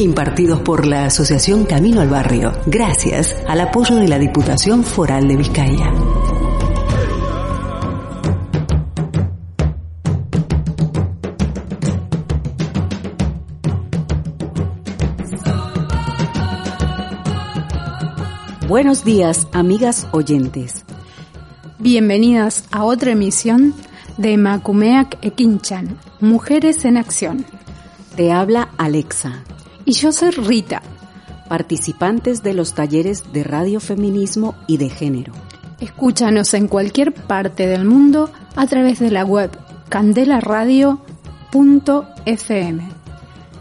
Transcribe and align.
Impartidos 0.00 0.60
por 0.60 0.86
la 0.86 1.04
Asociación 1.04 1.66
Camino 1.66 2.00
al 2.00 2.08
Barrio, 2.08 2.52
gracias 2.64 3.36
al 3.46 3.60
apoyo 3.60 3.96
de 3.96 4.08
la 4.08 4.18
Diputación 4.18 4.82
Foral 4.82 5.28
de 5.28 5.36
Vizcaya. 5.36 5.92
Buenos 18.66 19.04
días, 19.04 19.48
amigas 19.52 20.08
oyentes. 20.12 20.86
Bienvenidas 21.78 22.64
a 22.70 22.84
otra 22.84 23.10
emisión 23.10 23.74
de 24.16 24.38
Macumeac 24.38 25.18
Equinchan, 25.20 25.98
Mujeres 26.20 26.86
en 26.86 26.96
Acción. 26.96 27.44
Te 28.16 28.32
habla 28.32 28.70
Alexa. 28.78 29.44
Y 29.90 29.94
yo 29.94 30.12
soy 30.12 30.30
Rita. 30.30 30.82
Participantes 31.48 32.44
de 32.44 32.54
los 32.54 32.74
talleres 32.74 33.32
de 33.32 33.42
radio 33.42 33.80
feminismo 33.80 34.54
y 34.68 34.76
de 34.76 34.88
género. 34.88 35.32
Escúchanos 35.80 36.54
en 36.54 36.68
cualquier 36.68 37.12
parte 37.12 37.66
del 37.66 37.84
mundo 37.84 38.30
a 38.54 38.68
través 38.68 39.00
de 39.00 39.10
la 39.10 39.24
web 39.24 39.50
candelaradio.fm. 39.88 42.88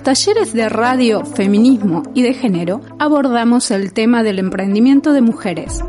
Talleres 0.09 0.55
de 0.55 0.70
radio, 0.70 1.23
feminismo 1.23 2.03
y 2.14 2.23
de 2.23 2.33
género 2.33 2.81
abordamos 2.98 3.70
el 3.70 3.92
tema 3.92 4.23
del 4.23 4.39
emprendimiento 4.39 5.12
de 5.12 5.20
mujeres. 5.20 5.81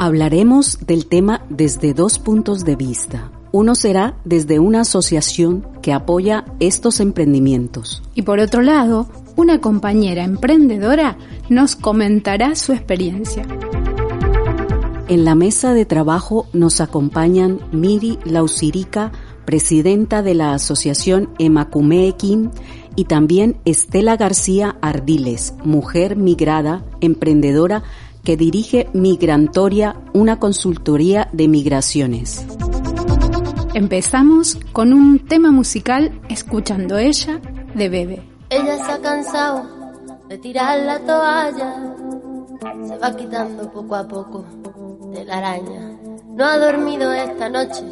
Hablaremos 0.00 0.84
del 0.84 1.06
tema 1.06 1.42
desde 1.48 1.94
dos 1.94 2.18
puntos 2.18 2.64
de 2.64 2.74
vista. 2.74 3.30
Uno 3.52 3.76
será 3.76 4.16
desde 4.24 4.58
una 4.58 4.80
asociación 4.80 5.64
que 5.80 5.92
apoya 5.92 6.44
estos 6.58 6.98
emprendimientos. 6.98 8.02
Y 8.16 8.22
por 8.22 8.40
otro 8.40 8.62
lado, 8.62 9.06
una 9.36 9.60
compañera 9.60 10.24
emprendedora 10.24 11.16
nos 11.48 11.76
comentará 11.76 12.56
su 12.56 12.72
experiencia. 12.72 13.46
En 15.06 15.24
la 15.24 15.36
mesa 15.36 15.72
de 15.72 15.84
trabajo 15.84 16.48
nos 16.52 16.80
acompañan 16.80 17.60
Miri 17.70 18.18
Lausirica, 18.24 19.12
presidenta 19.44 20.22
de 20.22 20.34
la 20.34 20.54
asociación 20.54 21.28
Emakumeekin, 21.38 22.50
y 22.96 23.04
también 23.04 23.60
Estela 23.64 24.16
García 24.16 24.76
Ardiles, 24.80 25.54
mujer 25.64 26.16
migrada, 26.16 26.84
emprendedora 27.00 27.82
que 28.24 28.36
dirige 28.36 28.88
Migrantoria, 28.92 29.96
una 30.12 30.38
consultoría 30.38 31.28
de 31.32 31.46
migraciones. 31.48 32.44
Empezamos 33.74 34.58
con 34.72 34.92
un 34.92 35.18
tema 35.18 35.50
musical 35.50 36.20
escuchando 36.28 36.96
ella 36.96 37.40
de 37.74 37.88
Bebe. 37.88 38.22
Ella 38.50 38.84
se 38.84 38.92
ha 38.92 39.00
cansado 39.00 39.62
de 40.28 40.38
tirar 40.38 40.78
la 40.80 40.98
toalla, 41.00 41.94
se 42.86 42.96
va 42.96 43.16
quitando 43.16 43.70
poco 43.70 43.96
a 43.96 44.06
poco 44.06 44.44
de 45.12 45.24
la 45.24 45.38
araña. 45.38 45.98
No 46.28 46.44
ha 46.44 46.56
dormido 46.56 47.12
esta 47.12 47.48
noche, 47.48 47.82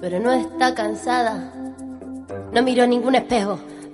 pero 0.00 0.18
no 0.18 0.32
está 0.32 0.74
cansada. 0.74 1.52
No 2.52 2.62
miró 2.62 2.86
ningún 2.86 3.14
espejo, 3.14 3.58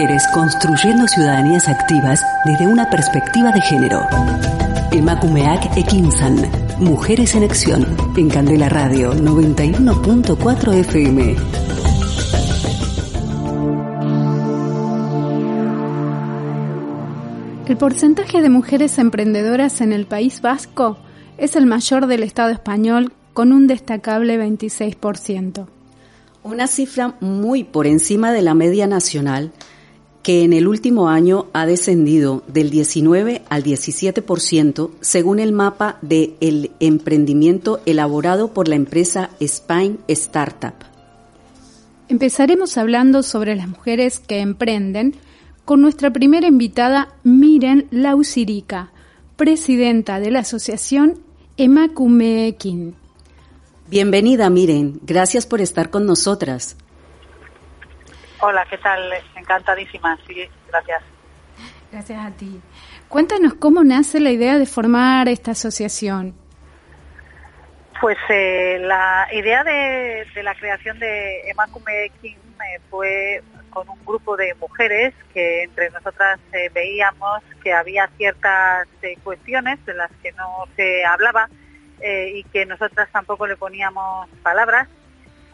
Mujeres 0.00 0.26
construyendo 0.32 1.06
ciudadanías 1.06 1.68
activas 1.68 2.24
desde 2.46 2.66
una 2.66 2.88
perspectiva 2.88 3.52
de 3.52 3.60
género. 3.60 4.00
Emakumeak 4.92 5.76
Ekinsan. 5.76 6.36
Mujeres 6.78 7.34
en 7.34 7.44
Acción. 7.44 7.86
En 8.16 8.30
Candela 8.30 8.70
Radio 8.70 9.12
91.4 9.12 10.72
FM. 10.72 11.36
El 17.68 17.76
porcentaje 17.76 18.40
de 18.40 18.48
mujeres 18.48 18.96
emprendedoras 18.96 19.82
en 19.82 19.92
el 19.92 20.06
País 20.06 20.40
Vasco 20.40 20.96
es 21.36 21.56
el 21.56 21.66
mayor 21.66 22.06
del 22.06 22.22
Estado 22.22 22.48
español 22.48 23.12
con 23.34 23.52
un 23.52 23.66
destacable 23.66 24.38
26%. 24.38 25.66
Una 26.42 26.66
cifra 26.68 27.16
muy 27.20 27.64
por 27.64 27.86
encima 27.86 28.32
de 28.32 28.40
la 28.40 28.54
media 28.54 28.86
nacional 28.86 29.52
que 30.22 30.44
en 30.44 30.52
el 30.52 30.68
último 30.68 31.08
año 31.08 31.46
ha 31.52 31.66
descendido 31.66 32.42
del 32.46 32.70
19 32.70 33.42
al 33.48 33.64
17% 33.64 34.90
según 35.00 35.38
el 35.38 35.52
mapa 35.52 35.98
de 36.02 36.34
el 36.40 36.70
emprendimiento 36.80 37.80
elaborado 37.86 38.52
por 38.52 38.68
la 38.68 38.74
empresa 38.74 39.30
Spain 39.40 39.98
Startup. 40.08 40.74
Empezaremos 42.08 42.76
hablando 42.76 43.22
sobre 43.22 43.54
las 43.54 43.68
mujeres 43.68 44.18
que 44.18 44.40
emprenden 44.40 45.14
con 45.64 45.80
nuestra 45.80 46.12
primera 46.12 46.48
invitada 46.48 47.14
Miren 47.22 47.86
Lausirica, 47.90 48.90
presidenta 49.36 50.18
de 50.18 50.32
la 50.32 50.40
asociación 50.40 51.20
Emakumeekin. 51.56 52.94
Bienvenida, 53.88 54.50
Miren. 54.50 55.00
Gracias 55.06 55.46
por 55.46 55.60
estar 55.60 55.90
con 55.90 56.06
nosotras. 56.06 56.76
Hola, 58.42 58.66
¿qué 58.70 58.78
tal? 58.78 59.12
Encantadísima, 59.36 60.18
sí, 60.26 60.48
gracias. 60.68 61.02
Gracias 61.92 62.24
a 62.24 62.30
ti. 62.30 62.60
Cuéntanos 63.08 63.54
cómo 63.54 63.84
nace 63.84 64.20
la 64.20 64.30
idea 64.30 64.58
de 64.58 64.66
formar 64.66 65.28
esta 65.28 65.50
asociación. 65.50 66.34
Pues 68.00 68.16
eh, 68.30 68.78
la 68.80 69.28
idea 69.32 69.62
de, 69.62 70.24
la 70.42 70.54
creación 70.54 70.98
de 70.98 71.50
Emakumeekin 71.50 72.38
eh, 72.38 72.80
fue 72.88 73.42
con 73.68 73.88
un 73.90 74.04
grupo 74.06 74.36
de 74.36 74.54
mujeres 74.54 75.12
que 75.34 75.64
entre 75.64 75.90
nosotras 75.90 76.40
eh, 76.52 76.70
veíamos 76.72 77.42
que 77.62 77.74
había 77.74 78.08
ciertas 78.16 78.88
eh, 79.02 79.16
cuestiones 79.22 79.84
de 79.84 79.94
las 79.94 80.10
que 80.22 80.32
no 80.32 80.64
se 80.76 81.04
hablaba 81.04 81.48
y 82.02 82.44
que 82.44 82.64
nosotras 82.64 83.10
tampoco 83.12 83.46
le 83.46 83.58
poníamos 83.58 84.26
palabras 84.42 84.88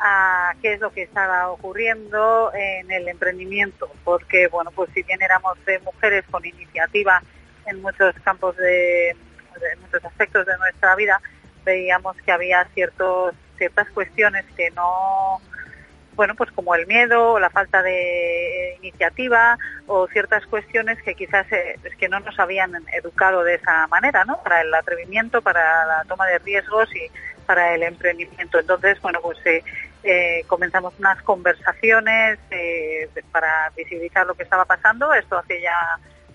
a 0.01 0.55
qué 0.63 0.75
es 0.75 0.81
lo 0.81 0.91
que 0.91 1.03
estaba 1.03 1.51
ocurriendo 1.51 2.53
en 2.55 2.91
el 2.91 3.09
emprendimiento, 3.09 3.91
porque 4.05 4.49
bueno, 4.49 4.71
pues 4.71 4.91
si 4.95 5.03
bien 5.03 5.23
éramos 5.23 5.63
de 5.65 5.79
mujeres 5.81 6.25
con 6.31 6.45
iniciativa 6.45 7.23
en 7.67 7.81
muchos 7.83 8.15
campos 8.25 8.57
de, 8.57 9.11
en 9.11 9.81
muchos 9.81 10.05
aspectos 10.05 10.47
de 10.47 10.57
nuestra 10.59 10.95
vida, 10.97 11.21
veíamos 11.65 12.17
que 12.19 12.33
había 12.33 12.65
ciertos 12.75 13.35
ciertas 13.57 13.89
cuestiones 13.91 14.45
que 14.55 14.71
no 14.73 15.41
bueno, 16.17 16.35
pues 16.35 16.51
como 16.53 16.75
el 16.75 16.87
miedo 16.87 17.33
o 17.33 17.39
la 17.39 17.51
falta 17.51 17.83
de 17.83 18.77
iniciativa 18.79 19.59
o 19.87 20.09
ciertas 20.09 20.45
cuestiones 20.47 21.01
que 21.03 21.15
quizás 21.15 21.47
eh, 21.53 21.79
es 21.85 21.95
que 21.97 22.09
no 22.09 22.21
nos 22.21 22.39
habían 22.41 22.73
educado 22.93 23.45
de 23.45 23.57
esa 23.57 23.87
manera, 23.89 24.25
¿no? 24.25 24.43
Para 24.43 24.63
el 24.63 24.75
atrevimiento, 24.75 25.43
para 25.43 25.85
la 25.85 26.05
toma 26.09 26.27
de 26.27 26.39
riesgos 26.39 26.89
y 26.97 27.11
para 27.45 27.75
el 27.75 27.83
emprendimiento. 27.83 28.59
Entonces, 28.59 29.01
bueno, 29.03 29.21
pues 29.21 29.39
eh, 29.45 29.63
comenzamos 30.47 30.95
unas 30.99 31.21
conversaciones 31.23 32.39
para 33.33 33.71
visibilizar 33.77 34.27
lo 34.27 34.35
que 34.35 34.45
estaba 34.45 34.65
pasando. 34.65 35.13
Esto 35.15 35.39
hace 35.39 35.61
ya 35.61 35.77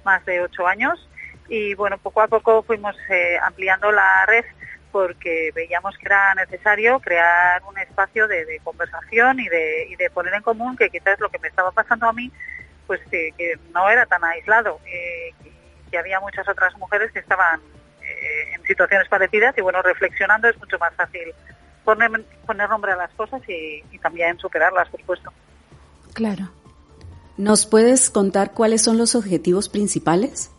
más 0.04 0.26
de 0.26 0.42
ocho 0.42 0.68
años 0.68 1.08
y 1.48 1.74
bueno, 1.76 1.98
poco 1.98 2.22
a 2.22 2.28
poco 2.28 2.64
fuimos 2.64 2.96
ampliando 3.42 3.92
la 3.92 4.26
red 4.26 4.46
porque 4.92 5.52
veíamos 5.56 5.98
que 5.98 6.06
era 6.06 6.36
necesario 6.36 7.00
crear 7.00 7.62
un 7.64 7.78
espacio 7.78 8.28
de, 8.28 8.60
conversación 8.64 9.40
y 9.40 9.48
de, 9.48 9.88
y 9.90 9.96
de, 9.96 10.10
poner 10.10 10.34
en 10.34 10.42
común 10.42 10.76
que 10.76 10.90
quizás 10.90 11.20
lo 11.20 11.30
que 11.30 11.40
me 11.40 11.48
estaba 11.48 11.72
pasando 11.72 12.08
a 12.08 12.14
mí, 12.14 12.32
pues 12.88 13.00
que, 13.10 13.32
no 13.74 13.90
era 13.90 14.06
tan 14.06 14.24
aislado, 14.24 14.80
eh, 14.86 15.34
que 15.90 15.98
había 15.98 16.20
muchas 16.20 16.48
otras 16.48 16.78
mujeres 16.78 17.12
que 17.12 17.20
estaban 17.20 17.60
eh, 18.02 18.54
en 18.56 18.64
situaciones 18.64 19.08
parecidas 19.08 19.58
y 19.58 19.62
bueno, 19.62 19.82
reflexionando 19.82 20.50
es 20.50 20.58
mucho 20.58 20.78
más 20.78 20.94
fácil 20.96 21.34
poner, 21.84 22.26
poner 22.46 22.70
nombre 22.70 22.92
a 22.92 22.96
las 22.96 23.12
cosas 23.12 23.42
y, 23.48 23.84
y 23.92 24.00
también 24.00 24.38
superarlas, 24.38 24.90
por 24.90 25.00
supuesto. 25.00 25.32
Claro. 26.14 26.50
¿Nos 27.38 27.66
puedes 27.66 28.10
contar 28.10 28.52
cuáles 28.52 28.84
son 28.84 28.98
los 28.98 29.16
objetivos 29.16 29.70
principales? 29.70 30.52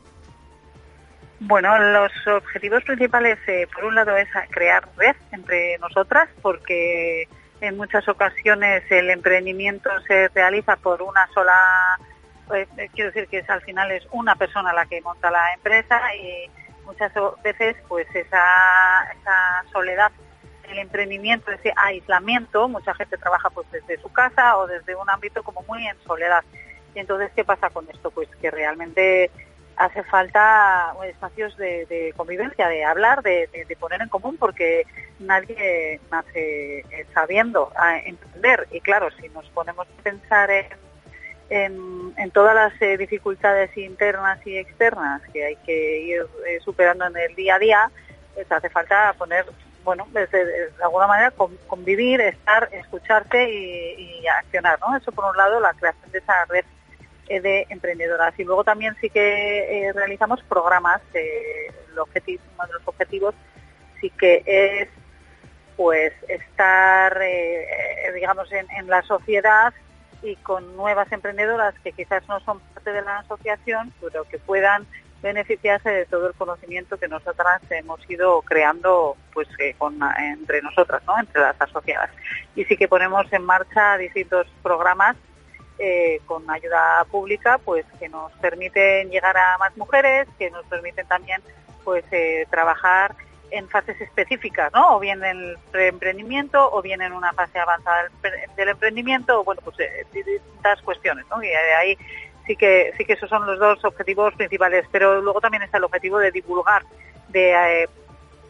Bueno, 1.40 1.76
los 1.78 2.12
objetivos 2.28 2.84
principales, 2.84 3.38
eh, 3.48 3.66
por 3.74 3.84
un 3.84 3.96
lado, 3.96 4.16
es 4.16 4.28
crear 4.50 4.88
red 4.96 5.16
entre 5.32 5.76
nosotras, 5.78 6.28
porque 6.40 7.28
en 7.60 7.76
muchas 7.76 8.08
ocasiones 8.08 8.84
el 8.90 9.10
emprendimiento 9.10 9.90
se 10.06 10.28
realiza 10.28 10.76
por 10.76 11.02
una 11.02 11.28
sola, 11.34 11.98
pues, 12.46 12.68
eh, 12.76 12.88
quiero 12.94 13.10
decir 13.10 13.28
que 13.28 13.38
es, 13.38 13.50
al 13.50 13.60
final 13.62 13.90
es 13.90 14.04
una 14.12 14.36
persona 14.36 14.72
la 14.72 14.86
que 14.86 15.00
monta 15.00 15.30
la 15.32 15.52
empresa 15.54 16.00
y 16.14 16.48
muchas 16.84 17.12
veces 17.42 17.76
pues 17.88 18.06
esa, 18.14 18.44
esa 19.20 19.64
soledad 19.72 20.12
el 20.72 20.78
emprendimiento, 20.78 21.50
ese 21.50 21.72
aislamiento, 21.76 22.68
mucha 22.68 22.94
gente 22.94 23.16
trabaja 23.16 23.50
pues 23.50 23.70
desde 23.70 24.00
su 24.00 24.12
casa 24.12 24.56
o 24.58 24.66
desde 24.66 24.94
un 24.96 25.08
ámbito 25.08 25.42
como 25.42 25.62
muy 25.62 25.86
en 25.86 25.96
soledad. 26.04 26.42
Y 26.94 26.98
entonces, 26.98 27.30
¿qué 27.34 27.44
pasa 27.44 27.70
con 27.70 27.88
esto? 27.88 28.10
Pues 28.10 28.28
que 28.40 28.50
realmente 28.50 29.30
hace 29.76 30.02
falta 30.04 30.94
espacios 31.04 31.56
de, 31.56 32.12
convivencia, 32.16 32.68
de 32.68 32.84
hablar, 32.84 33.22
de, 33.22 33.48
poner 33.80 34.02
en 34.02 34.08
común, 34.08 34.36
porque 34.36 34.86
nadie 35.18 36.00
nace 36.10 36.80
eh, 36.80 37.06
sabiendo 37.14 37.72
entender. 38.04 38.68
Y 38.70 38.80
claro, 38.80 39.08
si 39.20 39.28
nos 39.30 39.48
ponemos 39.50 39.86
a 39.86 40.02
pensar 40.02 40.50
en, 41.48 42.14
en, 42.16 42.30
todas 42.30 42.54
las 42.54 42.80
eh, 42.80 42.96
dificultades 42.96 43.76
internas 43.76 44.44
y 44.46 44.56
externas 44.56 45.22
que 45.32 45.44
hay 45.44 45.56
que 45.56 46.00
ir 46.00 46.26
eh, 46.46 46.58
superando 46.64 47.06
en 47.06 47.16
el 47.16 47.34
día 47.34 47.56
a 47.56 47.58
día, 47.58 47.90
pues 48.34 48.50
hace 48.50 48.68
falta 48.70 49.14
poner, 49.18 49.46
bueno, 49.84 50.06
de, 50.12 50.70
alguna 50.82 51.06
manera 51.06 51.32
convivir, 51.66 52.20
estar, 52.20 52.68
escucharte 52.72 53.50
y, 53.50 54.20
y 54.20 54.26
accionar, 54.26 54.78
¿no? 54.80 54.96
Eso 54.96 55.12
por 55.12 55.24
un 55.24 55.36
lado, 55.36 55.60
la 55.60 55.72
creación 55.74 56.10
de 56.12 56.18
esa 56.18 56.44
red 56.46 56.64
eh, 57.28 57.40
de 57.40 57.66
emprendedoras. 57.70 58.38
Y 58.38 58.44
luego 58.44 58.64
también 58.64 58.96
sí 59.00 59.08
que 59.08 59.86
eh, 59.86 59.92
realizamos 59.92 60.42
programas. 60.42 61.00
Eh, 61.14 61.72
el 61.92 61.98
uno 61.98 62.66
de 62.66 62.72
los 62.72 62.82
objetivos 62.86 63.34
sí 64.00 64.10
que 64.10 64.42
es 64.44 64.88
pues 65.76 66.12
estar, 66.28 67.18
digamos, 68.14 68.48
en, 68.52 68.86
la 68.88 69.02
sociedad 69.02 69.72
y 70.22 70.36
con 70.36 70.76
nuevas 70.76 71.10
emprendedoras 71.10 71.74
que 71.82 71.92
quizás 71.92 72.26
no 72.28 72.40
son 72.40 72.60
parte 72.60 72.92
de 72.92 73.02
la 73.02 73.18
asociación, 73.18 73.92
pero 74.00 74.24
que 74.24 74.38
puedan 74.38 74.86
beneficiarse 75.22 75.88
de 75.88 76.06
todo 76.06 76.28
el 76.28 76.34
conocimiento 76.34 76.98
que 76.98 77.08
nosotras 77.08 77.62
hemos 77.70 77.98
ido 78.10 78.42
creando 78.42 79.16
pues 79.32 79.48
con, 79.78 79.98
entre 80.18 80.60
nosotras, 80.62 81.02
¿no? 81.06 81.18
entre 81.18 81.40
las 81.40 81.60
asociadas. 81.60 82.10
Y 82.56 82.64
sí 82.64 82.76
que 82.76 82.88
ponemos 82.88 83.32
en 83.32 83.44
marcha 83.44 83.96
distintos 83.96 84.46
programas 84.62 85.16
eh, 85.78 86.20
con 86.26 86.48
ayuda 86.50 87.04
pública, 87.10 87.58
pues 87.64 87.86
que 87.98 88.08
nos 88.08 88.32
permiten 88.34 89.10
llegar 89.10 89.36
a 89.36 89.58
más 89.58 89.76
mujeres, 89.76 90.28
que 90.38 90.50
nos 90.50 90.64
permiten 90.66 91.06
también 91.06 91.40
pues 91.84 92.04
eh, 92.12 92.46
trabajar 92.50 93.14
en 93.50 93.68
fases 93.68 94.00
específicas, 94.00 94.72
¿no? 94.72 94.96
O 94.96 95.00
bien 95.00 95.22
en 95.24 95.36
el 95.38 95.58
preemprendimiento 95.70 96.70
o 96.72 96.82
bien 96.82 97.02
en 97.02 97.12
una 97.12 97.32
fase 97.32 97.58
avanzada 97.58 98.08
del 98.56 98.68
emprendimiento, 98.68 99.40
o 99.40 99.44
bueno, 99.44 99.60
pues 99.62 99.78
eh, 99.80 100.06
distintas 100.12 100.80
cuestiones, 100.82 101.26
¿no? 101.30 101.42
Y 101.42 101.48
ahí 101.48 101.98
sí 102.46 102.56
que 102.56 102.92
sí 102.96 103.04
que 103.04 103.14
esos 103.14 103.28
son 103.28 103.46
los 103.46 103.58
dos 103.58 103.84
objetivos 103.84 104.34
principales, 104.34 104.86
pero 104.90 105.20
luego 105.20 105.40
también 105.40 105.62
está 105.62 105.78
el 105.78 105.84
objetivo 105.84 106.18
de 106.18 106.30
divulgar 106.30 106.82
de 107.28 107.86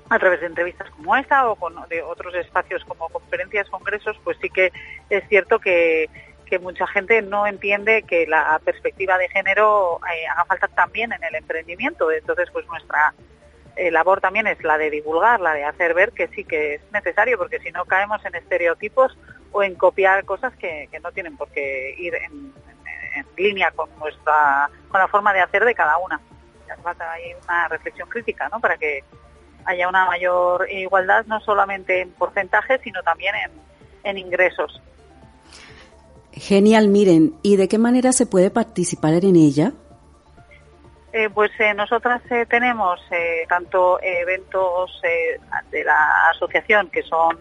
a 0.08 0.18
través 0.18 0.40
de 0.40 0.46
entrevistas 0.46 0.90
como 0.90 1.16
esta 1.16 1.48
o 1.48 1.56
con 1.56 1.74
de 1.88 2.02
otros 2.02 2.34
espacios 2.34 2.84
como 2.84 3.08
conferencias, 3.08 3.68
congresos, 3.70 4.18
pues 4.24 4.36
sí 4.42 4.50
que 4.50 4.72
es 5.08 5.26
cierto 5.28 5.58
que 5.58 6.10
que 6.52 6.58
mucha 6.58 6.86
gente 6.86 7.22
no 7.22 7.46
entiende 7.46 8.02
que 8.02 8.26
la 8.26 8.60
perspectiva 8.62 9.16
de 9.16 9.26
género 9.30 9.98
eh, 10.14 10.26
haga 10.26 10.44
falta 10.44 10.68
también 10.68 11.10
en 11.10 11.24
el 11.24 11.34
emprendimiento. 11.34 12.12
Entonces, 12.12 12.50
pues 12.52 12.66
nuestra 12.66 13.14
eh, 13.74 13.90
labor 13.90 14.20
también 14.20 14.46
es 14.46 14.62
la 14.62 14.76
de 14.76 14.90
divulgar, 14.90 15.40
la 15.40 15.54
de 15.54 15.64
hacer 15.64 15.94
ver 15.94 16.12
que 16.12 16.28
sí 16.28 16.44
que 16.44 16.74
es 16.74 16.82
necesario, 16.92 17.38
porque 17.38 17.58
si 17.60 17.70
no 17.70 17.86
caemos 17.86 18.22
en 18.26 18.34
estereotipos 18.34 19.16
o 19.50 19.62
en 19.62 19.76
copiar 19.76 20.26
cosas 20.26 20.54
que, 20.56 20.90
no 21.02 21.10
tienen 21.12 21.38
por 21.38 21.48
qué 21.52 21.94
ir 21.96 22.14
en, 22.16 22.52
línea 23.36 23.70
con 23.72 23.88
nuestra 23.98 24.68
con 24.88 25.00
la 25.00 25.08
forma 25.08 25.32
de 25.32 25.40
hacer 25.40 25.64
de 25.64 25.74
cada 25.74 25.98
una. 25.98 26.20
Hace 26.70 26.82
falta 26.82 27.10
ahí 27.12 27.32
una 27.44 27.68
reflexión 27.68 28.08
crítica, 28.08 28.48
¿no? 28.48 28.60
Para 28.60 28.76
que 28.76 29.04
haya 29.64 29.88
una 29.88 30.06
mayor 30.06 30.70
igualdad, 30.70 31.24
no 31.26 31.40
solamente 31.40 32.00
en 32.00 32.10
porcentaje, 32.12 32.78
sino 32.82 33.02
también 33.02 33.34
en 34.02 34.18
ingresos. 34.18 34.80
Genial, 36.32 36.88
miren, 36.88 37.34
¿y 37.42 37.56
de 37.56 37.68
qué 37.68 37.78
manera 37.78 38.12
se 38.12 38.26
puede 38.26 38.50
participar 38.50 39.12
en 39.24 39.36
ella? 39.36 39.72
Eh, 41.12 41.28
pues 41.28 41.50
eh, 41.60 41.74
nosotras 41.74 42.22
eh, 42.30 42.46
tenemos 42.46 42.98
tanto 43.46 44.00
eventos 44.02 44.98
de 45.70 45.84
la 45.84 46.30
asociación 46.30 46.88
que 46.88 47.02
son, 47.02 47.38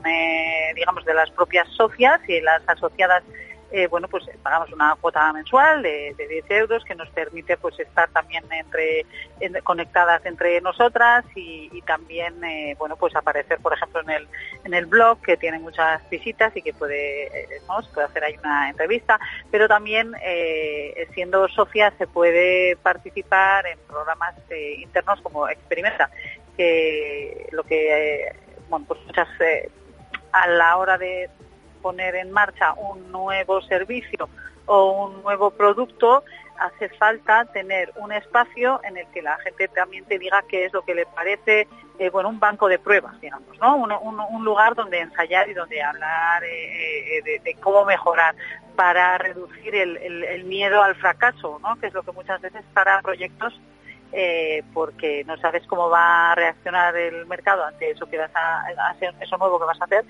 digamos, 0.75 1.05
de 1.05 1.13
las 1.13 1.31
propias 1.31 1.69
socias 1.69 2.19
y 2.27 2.41
las 2.41 2.61
asociadas 2.67 3.23
eh, 3.73 3.87
bueno, 3.87 4.09
pues 4.09 4.25
pagamos 4.43 4.71
una 4.73 4.95
cuota 4.99 5.31
mensual 5.31 5.81
de, 5.81 6.13
de, 6.17 6.27
10 6.27 6.51
euros 6.51 6.83
que 6.83 6.93
nos 6.93 7.09
permite 7.09 7.55
pues 7.55 7.79
estar 7.79 8.09
también 8.09 8.43
entre 8.51 9.05
conectadas 9.63 10.25
entre 10.25 10.59
nosotras 10.59 11.23
y, 11.35 11.81
también, 11.83 12.43
eh, 12.43 12.75
bueno, 12.77 12.97
pues 12.97 13.15
aparecer, 13.15 13.59
por 13.59 13.73
ejemplo, 13.73 14.01
en 14.01 14.09
el, 14.09 14.27
en 14.65 14.73
el 14.73 14.85
blog 14.85 15.21
que 15.21 15.37
tiene 15.37 15.57
muchas 15.59 16.07
visitas 16.09 16.55
y 16.55 16.61
que 16.61 16.73
puede, 16.73 17.27
eh, 17.27 17.61
¿no? 17.67 17.79
puede 17.93 18.07
hacer 18.07 18.23
ahí 18.25 18.35
una 18.39 18.69
entrevista, 18.69 19.19
pero 19.49 19.67
también 19.67 20.13
siendo 21.13 21.47
socia 21.47 21.93
se 21.97 22.07
puede 22.07 22.75
participar 22.77 23.65
en 23.67 23.79
programas 23.87 24.35
internos 24.77 25.21
como 25.21 25.47
Experimenta, 25.47 26.09
que 26.57 27.47
lo 27.51 27.63
que, 27.63 28.35
bueno, 28.69 28.85
pues 28.87 28.99
muchas 29.05 29.27
a 30.33 30.47
la 30.47 30.77
hora 30.77 30.97
de, 30.97 31.29
poner 31.81 32.15
en 32.15 32.31
marcha 32.31 32.73
un 32.73 33.11
nuevo 33.11 33.61
servicio 33.61 34.29
o 34.65 35.05
un 35.05 35.23
nuevo 35.23 35.51
producto, 35.51 36.23
hace 36.61 36.89
falta 36.89 37.45
tener 37.45 37.91
un 37.97 38.11
espacio 38.11 38.79
en 38.83 38.97
el 38.97 39.07
que 39.07 39.21
la 39.21 39.37
gente 39.39 39.67
también 39.69 40.05
te 40.05 40.19
diga 40.19 40.43
qué 40.47 40.65
es 40.65 40.73
lo 40.73 40.83
que 40.83 40.93
le 40.93 41.05
parece, 41.07 41.67
eh, 41.97 42.09
bueno, 42.09 42.29
un 42.29 42.39
banco 42.39 42.67
de 42.67 42.77
pruebas, 42.77 43.19
digamos, 43.19 43.57
¿no? 43.59 43.75
Un, 43.75 44.45
lugar 44.45 44.75
donde 44.75 44.99
ensayar 44.99 45.49
y 45.49 45.53
donde 45.53 45.81
hablar 45.81 46.43
eh, 46.43 47.17
eh, 47.17 47.41
de, 47.43 47.53
cómo 47.55 47.85
mejorar 47.85 48.35
para 48.75 49.17
reducir 49.17 49.75
el, 49.75 50.43
miedo 50.45 50.81
al 50.81 50.95
fracaso, 50.95 51.59
¿no? 51.61 51.79
Que 51.79 51.87
es 51.87 51.93
lo 51.93 52.03
que 52.03 52.11
muchas 52.11 52.41
veces 52.41 52.63
para 52.73 53.01
proyectos 53.01 53.59
porque 54.73 55.23
no 55.25 55.37
sabes 55.37 55.65
cómo 55.67 55.89
va 55.89 56.31
a 56.31 56.35
reaccionar 56.35 56.93
el 56.97 57.25
mercado 57.27 57.63
ante 57.63 57.91
eso 57.91 58.09
que 58.09 58.17
vas 58.17 58.31
a, 58.35 58.89
hacer, 58.89 59.13
eso 59.21 59.37
nuevo 59.37 59.57
que 59.57 59.65
vas 59.65 59.79
a 59.79 59.85
hacer 59.85 60.03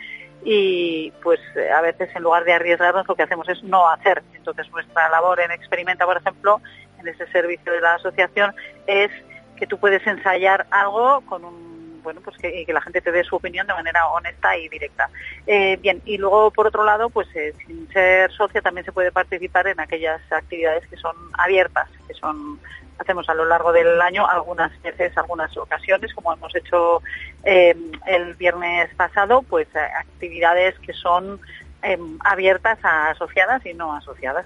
y 0.43 1.11
pues 1.23 1.39
a 1.73 1.81
veces 1.81 2.09
en 2.15 2.23
lugar 2.23 2.43
de 2.43 2.53
arriesgarnos 2.53 3.07
lo 3.07 3.15
que 3.15 3.23
hacemos 3.23 3.47
es 3.49 3.63
no 3.63 3.87
hacer. 3.89 4.23
Entonces 4.33 4.69
nuestra 4.71 5.09
labor 5.09 5.39
en 5.39 5.51
Experimenta, 5.51 6.05
por 6.05 6.17
ejemplo, 6.17 6.61
en 6.99 7.07
ese 7.07 7.27
servicio 7.27 7.71
de 7.71 7.81
la 7.81 7.95
asociación 7.95 8.53
es 8.87 9.11
que 9.55 9.67
tú 9.67 9.77
puedes 9.77 10.05
ensayar 10.07 10.65
algo 10.71 11.21
con 11.21 11.45
un 11.45 11.71
bueno 12.01 12.19
pues 12.21 12.35
que, 12.37 12.65
que, 12.65 12.73
la 12.73 12.81
gente 12.81 12.99
te 12.99 13.11
dé 13.11 13.23
su 13.23 13.35
opinión 13.35 13.67
de 13.67 13.73
manera 13.73 14.07
honesta 14.07 14.57
y 14.57 14.67
directa. 14.69 15.09
Eh, 15.45 15.77
bien, 15.81 16.01
y 16.05 16.17
luego 16.17 16.49
por 16.51 16.67
otro 16.67 16.83
lado, 16.83 17.09
pues 17.09 17.27
eh, 17.35 17.53
sin 17.65 17.87
ser 17.89 18.31
socia 18.31 18.61
también 18.61 18.85
se 18.85 18.91
puede 18.91 19.11
participar 19.11 19.67
en 19.67 19.79
aquellas 19.79 20.19
actividades 20.31 20.87
que 20.87 20.97
son 20.97 21.15
abiertas, 21.33 21.87
que 22.07 22.13
son 22.15 22.59
hacemos 22.97 23.27
a 23.29 23.33
lo 23.33 23.45
largo 23.45 23.71
del 23.71 23.99
año 24.01 24.27
algunas 24.27 24.79
veces, 24.81 25.17
algunas 25.17 25.55
ocasiones, 25.57 26.13
como 26.13 26.33
hemos 26.33 26.55
hecho 26.55 27.01
eh, 27.43 27.75
el 28.05 28.33
viernes 28.35 28.93
pasado, 28.95 29.41
pues 29.43 29.67
eh, 29.75 29.79
actividades 29.79 30.77
que 30.79 30.93
son 30.93 31.39
em, 31.81 32.17
abiertas 32.19 32.77
a 32.83 33.09
asociadas 33.09 33.65
y 33.65 33.73
no 33.73 33.93
asociadas. 33.93 34.45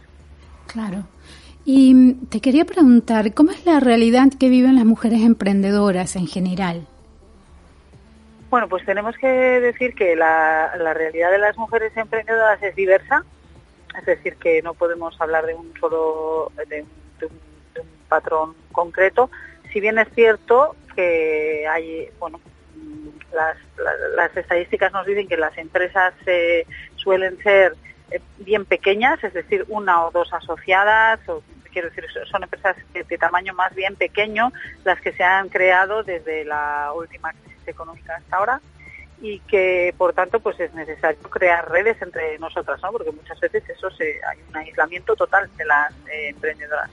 Claro. 0.68 1.04
Y 1.66 1.94
mm, 1.94 2.28
te 2.28 2.40
quería 2.40 2.66
preguntar, 2.66 3.34
¿cómo 3.34 3.52
es 3.52 3.66
la 3.66 3.80
realidad 3.80 4.28
que 4.40 4.50
viven 4.50 4.76
las 4.76 4.86
mujeres 4.86 5.22
emprendedoras 5.22 6.16
en 6.16 6.28
general? 6.28 6.88
Bueno, 8.50 8.70
pues 8.70 8.86
tenemos 8.86 9.18
que 9.18 9.28
decir 9.28 9.96
que 9.96 10.16
la, 10.16 10.72
realidad 10.94 11.32
de 11.32 11.40
las 11.40 11.58
mujeres 11.58 11.92
emprendedoras 11.98 12.62
es 12.64 12.76
diversa, 12.76 13.26
es 14.00 14.06
decir, 14.06 14.36
que 14.38 14.62
no 14.62 14.74
podemos 14.74 15.20
hablar 15.20 15.46
de 15.46 15.56
un 15.56 15.74
solo, 15.80 16.52
de 16.70 16.86
patrón 18.08 18.56
concreto, 18.72 19.30
si 19.74 19.82
bien 19.82 19.98
es 19.98 20.08
cierto 20.16 20.76
que 20.96 21.68
hay, 21.68 22.10
bueno, 22.20 22.40
las, 23.36 24.38
estadísticas 24.38 24.92
nos 24.92 25.06
dicen 25.06 25.28
que 25.28 25.38
las 25.38 25.58
empresas 25.58 26.14
eh, 26.26 26.66
suelen 26.96 27.38
ser 27.44 27.76
eh, 28.12 28.22
bien 28.40 28.66
pequeñas, 28.66 29.24
es 29.24 29.34
decir, 29.34 29.66
una 29.68 30.06
o 30.06 30.12
dos 30.12 30.32
asociadas, 30.34 31.20
o 31.28 31.44
quiero 31.72 31.90
decir, 31.90 32.06
son 32.32 32.44
empresas 32.44 32.78
de, 32.94 33.18
tamaño 33.18 33.54
más 33.54 33.76
bien 33.76 33.96
pequeño 33.96 34.54
las 34.86 35.00
que 35.02 35.12
se 35.12 35.24
han 35.24 35.50
creado 35.50 36.04
desde 36.04 36.46
la 36.46 36.94
última 36.96 37.34
crisis 37.34 37.68
económica 37.68 38.16
hasta 38.16 38.38
ahora 38.38 38.62
y 39.20 39.40
que 39.40 39.94
por 39.98 40.14
tanto 40.14 40.40
pues 40.40 40.58
es 40.60 40.74
necesario 40.74 41.22
crear 41.24 41.70
redes 41.70 42.02
entre 42.02 42.40
nosotras, 42.40 42.82
¿no? 42.82 42.92
Porque 42.94 43.12
muchas 43.12 43.40
veces 43.42 43.68
eso 43.70 43.92
se, 43.92 44.22
hay 44.26 44.40
un 44.50 44.56
aislamiento 44.56 45.16
total 45.16 45.50
de 45.58 45.66
las 45.66 45.92
eh, 46.08 46.30
emprendedoras. 46.30 46.90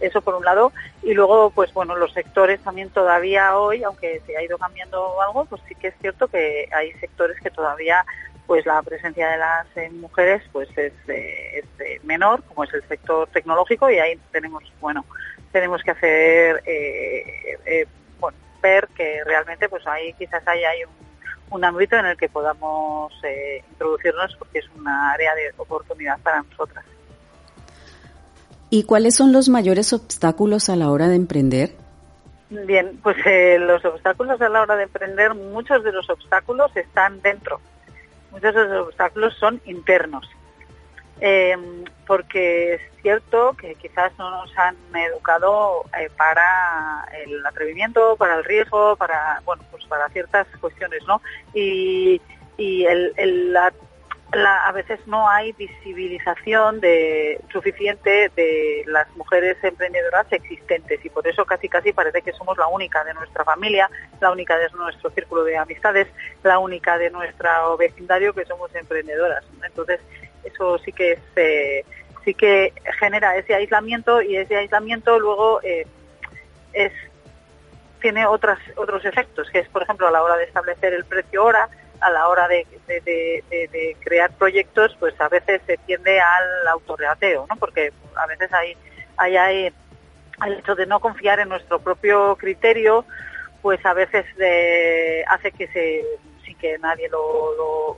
Eso 0.00 0.20
por 0.20 0.34
un 0.34 0.44
lado. 0.44 0.72
Y 1.02 1.14
luego, 1.14 1.50
pues 1.50 1.72
bueno, 1.72 1.96
los 1.96 2.12
sectores 2.12 2.60
también 2.60 2.90
todavía 2.90 3.56
hoy, 3.56 3.82
aunque 3.82 4.20
se 4.26 4.36
ha 4.36 4.42
ido 4.42 4.58
cambiando 4.58 5.20
algo, 5.22 5.44
pues 5.46 5.62
sí 5.68 5.74
que 5.74 5.88
es 5.88 5.94
cierto 6.00 6.28
que 6.28 6.68
hay 6.72 6.92
sectores 6.94 7.40
que 7.40 7.50
todavía 7.50 8.04
pues 8.46 8.64
la 8.64 8.82
presencia 8.82 9.28
de 9.28 9.38
las 9.38 9.66
eh, 9.76 9.90
mujeres 9.90 10.42
pues 10.52 10.68
es, 10.78 10.92
eh, 11.08 11.64
eh, 11.80 12.00
menor, 12.04 12.42
como 12.44 12.64
es 12.64 12.72
el 12.74 12.86
sector 12.88 13.28
tecnológico, 13.28 13.90
y 13.90 13.98
ahí 13.98 14.18
tenemos, 14.30 14.62
bueno, 14.80 15.04
tenemos 15.52 15.82
que 15.82 15.90
hacer, 15.90 16.62
ver 18.62 18.88
que 18.96 19.22
realmente 19.24 19.68
pues 19.68 19.86
ahí 19.86 20.12
quizás 20.14 20.46
hay, 20.46 20.64
hay 20.64 20.80
un 21.50 21.64
ámbito 21.64 21.96
en 21.96 22.06
el 22.06 22.16
que 22.16 22.28
podamos 22.28 23.12
introducirnos 23.70 24.36
porque 24.36 24.60
es 24.60 24.68
una 24.76 25.12
área 25.12 25.34
de 25.34 25.52
oportunidad 25.56 26.18
para 26.20 26.42
nosotras. 26.42 26.84
¿Y 28.70 28.84
cuáles 28.84 29.14
son 29.14 29.32
los 29.32 29.48
mayores 29.48 29.92
obstáculos 29.92 30.68
a 30.68 30.76
la 30.76 30.90
hora 30.90 31.08
de 31.08 31.16
emprender? 31.16 31.72
Bien, 32.50 32.98
pues 33.02 33.16
eh, 33.26 33.58
los 33.58 33.84
obstáculos 33.84 34.40
a 34.40 34.48
la 34.48 34.62
hora 34.62 34.76
de 34.76 34.84
emprender, 34.84 35.34
muchos 35.34 35.82
de 35.82 35.92
los 35.92 36.08
obstáculos 36.10 36.76
están 36.76 37.20
dentro. 37.22 37.60
Muchos 38.30 38.54
de 38.54 38.64
los 38.66 38.88
obstáculos 38.88 39.34
son 39.38 39.60
internos. 39.64 40.28
Em, 41.20 41.84
porque 42.06 42.74
es 42.74 42.80
cierto 43.00 43.54
que 43.58 43.74
quizás 43.76 44.12
no 44.18 44.30
nos 44.30 44.56
han 44.58 44.76
educado 44.94 45.84
eh, 45.98 46.10
para 46.16 47.08
el 47.24 47.44
atrevimiento, 47.46 48.16
para 48.16 48.36
el 48.36 48.44
riesgo, 48.44 48.96
para 48.96 49.40
bueno, 49.44 49.64
pues 49.70 49.84
para 49.86 50.08
ciertas 50.10 50.46
cuestiones, 50.60 51.02
¿no? 51.06 51.22
Y, 51.54 52.20
y 52.58 52.84
el, 52.84 53.12
el, 53.16 53.52
la 53.54 53.72
a 54.32 54.72
veces 54.72 55.00
no 55.06 55.28
hay 55.28 55.52
visibilización 55.52 56.80
de, 56.80 57.40
suficiente 57.52 58.30
de 58.34 58.82
las 58.86 59.08
mujeres 59.16 59.56
emprendedoras 59.62 60.26
existentes 60.30 61.02
y 61.04 61.10
por 61.10 61.26
eso 61.26 61.44
casi 61.44 61.68
casi 61.68 61.92
parece 61.92 62.22
que 62.22 62.32
somos 62.32 62.58
la 62.58 62.66
única 62.66 63.04
de 63.04 63.14
nuestra 63.14 63.44
familia, 63.44 63.88
la 64.20 64.32
única 64.32 64.58
de 64.58 64.68
nuestro 64.70 65.10
círculo 65.10 65.44
de 65.44 65.56
amistades, 65.56 66.08
la 66.42 66.58
única 66.58 66.98
de 66.98 67.10
nuestro 67.10 67.76
vecindario 67.78 68.34
que 68.34 68.44
somos 68.44 68.74
emprendedoras. 68.74 69.44
Entonces 69.64 70.00
eso 70.42 70.78
sí 70.78 70.92
que 70.92 71.12
es, 71.12 71.20
eh, 71.36 71.84
sí 72.24 72.34
que 72.34 72.72
genera 72.98 73.36
ese 73.36 73.54
aislamiento 73.54 74.20
y 74.22 74.36
ese 74.36 74.56
aislamiento 74.56 75.18
luego 75.18 75.60
eh, 75.62 75.86
es 76.72 76.92
tiene 78.00 78.26
otras 78.26 78.58
otros 78.76 79.04
efectos 79.04 79.48
que 79.50 79.60
es 79.60 79.68
por 79.68 79.82
ejemplo 79.82 80.06
a 80.06 80.10
la 80.10 80.22
hora 80.22 80.36
de 80.36 80.44
establecer 80.44 80.92
el 80.92 81.04
precio 81.04 81.44
hora 81.44 81.68
a 82.00 82.10
la 82.10 82.28
hora 82.28 82.48
de, 82.48 82.66
crear 84.00 84.32
proyectos, 84.32 84.96
pues 84.98 85.18
a 85.20 85.28
veces 85.28 85.60
se 85.66 85.76
tiende 85.78 86.20
al 86.20 86.68
autorreateo, 86.68 87.46
¿no? 87.48 87.56
Porque 87.56 87.92
a 88.14 88.26
veces 88.26 88.52
hay, 88.52 88.76
hay, 89.16 89.72
el 90.46 90.52
hecho 90.58 90.74
de 90.74 90.86
no 90.86 91.00
confiar 91.00 91.40
en 91.40 91.48
nuestro 91.48 91.78
propio 91.80 92.36
criterio, 92.36 93.04
pues 93.62 93.84
a 93.84 93.94
veces 93.94 94.24
hace 95.28 95.52
que 95.52 95.66
se, 95.68 96.04
sin 96.44 96.56
que 96.58 96.78
nadie 96.78 97.08
lo, 97.08 97.96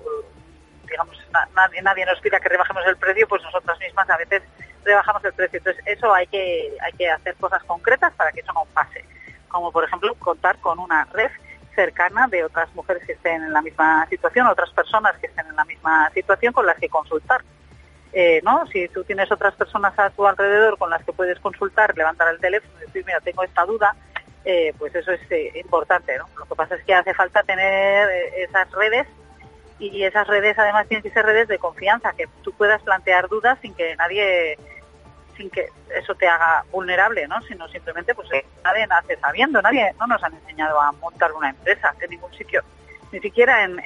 digamos, 0.88 1.16
nadie, 1.54 1.82
nadie 1.82 2.06
nos 2.06 2.20
pida 2.20 2.40
que 2.40 2.48
rebajemos 2.48 2.84
el 2.86 2.96
precio, 2.96 3.28
pues 3.28 3.42
nosotras 3.42 3.78
mismas 3.80 4.08
a 4.08 4.16
veces 4.16 4.42
rebajamos 4.84 5.24
el 5.24 5.32
precio. 5.32 5.58
Entonces 5.58 5.82
eso 5.86 6.12
hay 6.14 6.26
que, 6.26 6.76
hay 6.80 6.92
que 6.92 7.10
hacer 7.10 7.34
cosas 7.36 7.62
concretas 7.64 8.12
para 8.14 8.32
que 8.32 8.40
eso 8.40 8.52
no 8.52 8.64
pase. 8.72 9.04
Como 9.48 9.72
por 9.72 9.84
ejemplo 9.84 10.14
contar 10.14 10.58
con 10.60 10.78
una 10.78 11.04
red 11.12 11.30
cercana 11.78 12.26
de 12.26 12.42
otras 12.42 12.74
mujeres 12.74 13.04
que 13.06 13.12
estén 13.12 13.40
en 13.40 13.52
la 13.52 13.62
misma 13.62 14.04
situación, 14.10 14.48
otras 14.48 14.70
personas 14.70 15.16
que 15.18 15.28
estén 15.28 15.46
en 15.46 15.54
la 15.54 15.64
misma 15.64 16.10
situación 16.12 16.52
con 16.52 16.66
las 16.66 16.76
que 16.76 16.88
consultar. 16.88 17.40
Eh, 18.12 18.40
¿no? 18.42 18.66
Si 18.66 18.88
tú 18.88 19.04
tienes 19.04 19.30
otras 19.30 19.54
personas 19.54 19.96
a 19.96 20.10
tu 20.10 20.26
alrededor 20.26 20.76
con 20.76 20.90
las 20.90 21.04
que 21.04 21.12
puedes 21.12 21.38
consultar, 21.38 21.96
levantar 21.96 22.34
el 22.34 22.40
teléfono 22.40 22.72
y 22.78 22.86
decir, 22.86 23.04
mira, 23.06 23.20
tengo 23.20 23.44
esta 23.44 23.64
duda, 23.64 23.94
eh, 24.44 24.74
pues 24.76 24.92
eso 24.92 25.12
es 25.12 25.20
eh, 25.30 25.52
importante. 25.54 26.18
¿no? 26.18 26.28
Lo 26.36 26.46
que 26.46 26.56
pasa 26.56 26.74
es 26.74 26.82
que 26.82 26.94
hace 26.94 27.14
falta 27.14 27.44
tener 27.44 28.08
esas 28.38 28.68
redes 28.72 29.06
y 29.78 30.02
esas 30.02 30.26
redes 30.26 30.58
además 30.58 30.88
tienen 30.88 31.04
que 31.04 31.12
ser 31.12 31.24
redes 31.24 31.46
de 31.46 31.58
confianza, 31.58 32.12
que 32.14 32.26
tú 32.42 32.50
puedas 32.54 32.82
plantear 32.82 33.28
dudas 33.28 33.56
sin 33.62 33.72
que 33.74 33.94
nadie 33.94 34.58
sin 35.38 35.48
que 35.48 35.68
eso 35.96 36.14
te 36.16 36.26
haga 36.26 36.64
vulnerable, 36.70 37.26
¿no? 37.26 37.40
Sino 37.42 37.66
simplemente, 37.68 38.14
pues 38.14 38.28
nadie 38.62 38.86
nace 38.86 39.16
sabiendo, 39.16 39.62
nadie, 39.62 39.94
no 39.98 40.06
nos 40.06 40.22
han 40.22 40.34
enseñado 40.34 40.78
a 40.78 40.92
montar 40.92 41.32
una 41.32 41.50
empresa 41.50 41.94
en 42.00 42.10
ningún 42.10 42.34
sitio. 42.34 42.62
ni 43.10 43.20
siquiera 43.20 43.64
en, 43.64 43.80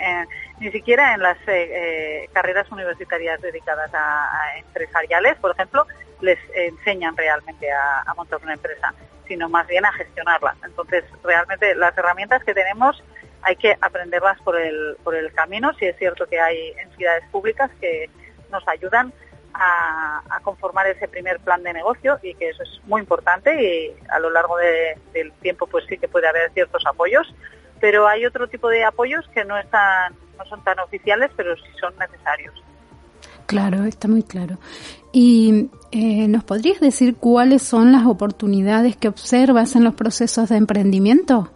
ni 0.59 0.73
siquiera 0.73 1.15
en 1.15 1.21
las 1.21 1.39
eh, 1.47 2.29
carreras 2.33 2.69
universitarias 2.73 3.41
dedicadas 3.41 3.91
a, 3.95 4.59
empresariales, 4.59 5.37
por 5.37 5.53
ejemplo, 5.53 5.87
les 6.21 6.39
enseñan 6.55 7.17
realmente 7.17 7.71
a, 7.71 8.13
montar 8.17 8.41
una 8.43 8.55
empresa, 8.55 8.93
sino 9.29 9.49
más 9.49 9.67
bien 9.69 9.85
a 9.85 9.93
gestionarla. 9.93 10.57
Entonces, 10.65 11.05
realmente 11.23 11.75
las 11.75 11.97
herramientas 11.97 12.43
que 12.43 12.55
tenemos 12.55 13.03
hay 13.43 13.57
que 13.57 13.77
aprenderlas 13.81 14.41
por 14.43 14.57
el, 14.57 14.97
por 15.05 15.15
el 15.15 15.33
camino. 15.33 15.73
Si 15.75 15.85
es 15.85 15.97
cierto 15.99 16.27
que 16.27 16.41
hay 16.41 16.73
entidades 16.79 17.25
públicas 17.31 17.71
que 17.81 18.09
nos 18.51 18.67
ayudan 18.69 19.13
a, 19.55 20.41
conformar 20.43 20.89
ese 20.89 21.07
primer 21.07 21.39
plan 21.41 21.63
de 21.63 21.73
negocio 21.73 22.19
y 22.23 22.35
que 22.35 22.49
eso 22.49 22.65
es 22.65 22.81
muy 22.87 23.01
importante 23.01 23.63
y 23.63 23.95
a 24.11 24.19
lo 24.19 24.31
largo 24.31 24.57
del 24.57 25.33
tiempo 25.41 25.67
pues 25.67 25.85
sí 25.89 25.97
que 25.99 26.09
puede 26.09 26.27
haber 26.27 26.51
ciertos 26.53 26.85
apoyos, 26.85 27.33
pero 27.81 28.09
hay 28.09 28.27
otro 28.27 28.49
tipo 28.49 28.69
de 28.69 28.85
apoyos 28.85 29.25
que 29.29 29.45
no 29.45 29.57
están 29.57 30.15
no 30.37 30.45
son 30.47 30.65
tan 30.65 30.79
oficiales, 30.81 31.31
pero 31.37 31.55
sí 31.57 31.63
son 31.81 31.95
necesarios. 31.99 32.55
Claro, 33.47 33.85
está 33.85 34.09
muy 34.09 34.23
claro. 34.23 34.59
¿Y 35.13 35.69
eh, 35.91 36.27
nos 36.29 36.43
podrías 36.43 36.81
decir 36.81 37.17
cuáles 37.17 37.63
son 37.63 37.93
las 37.93 38.07
oportunidades 38.07 38.97
que 38.97 39.09
observas 39.09 39.77
en 39.77 39.85
los 39.85 39.95
procesos 39.95 40.49
de 40.49 40.57
emprendimiento? 40.57 41.51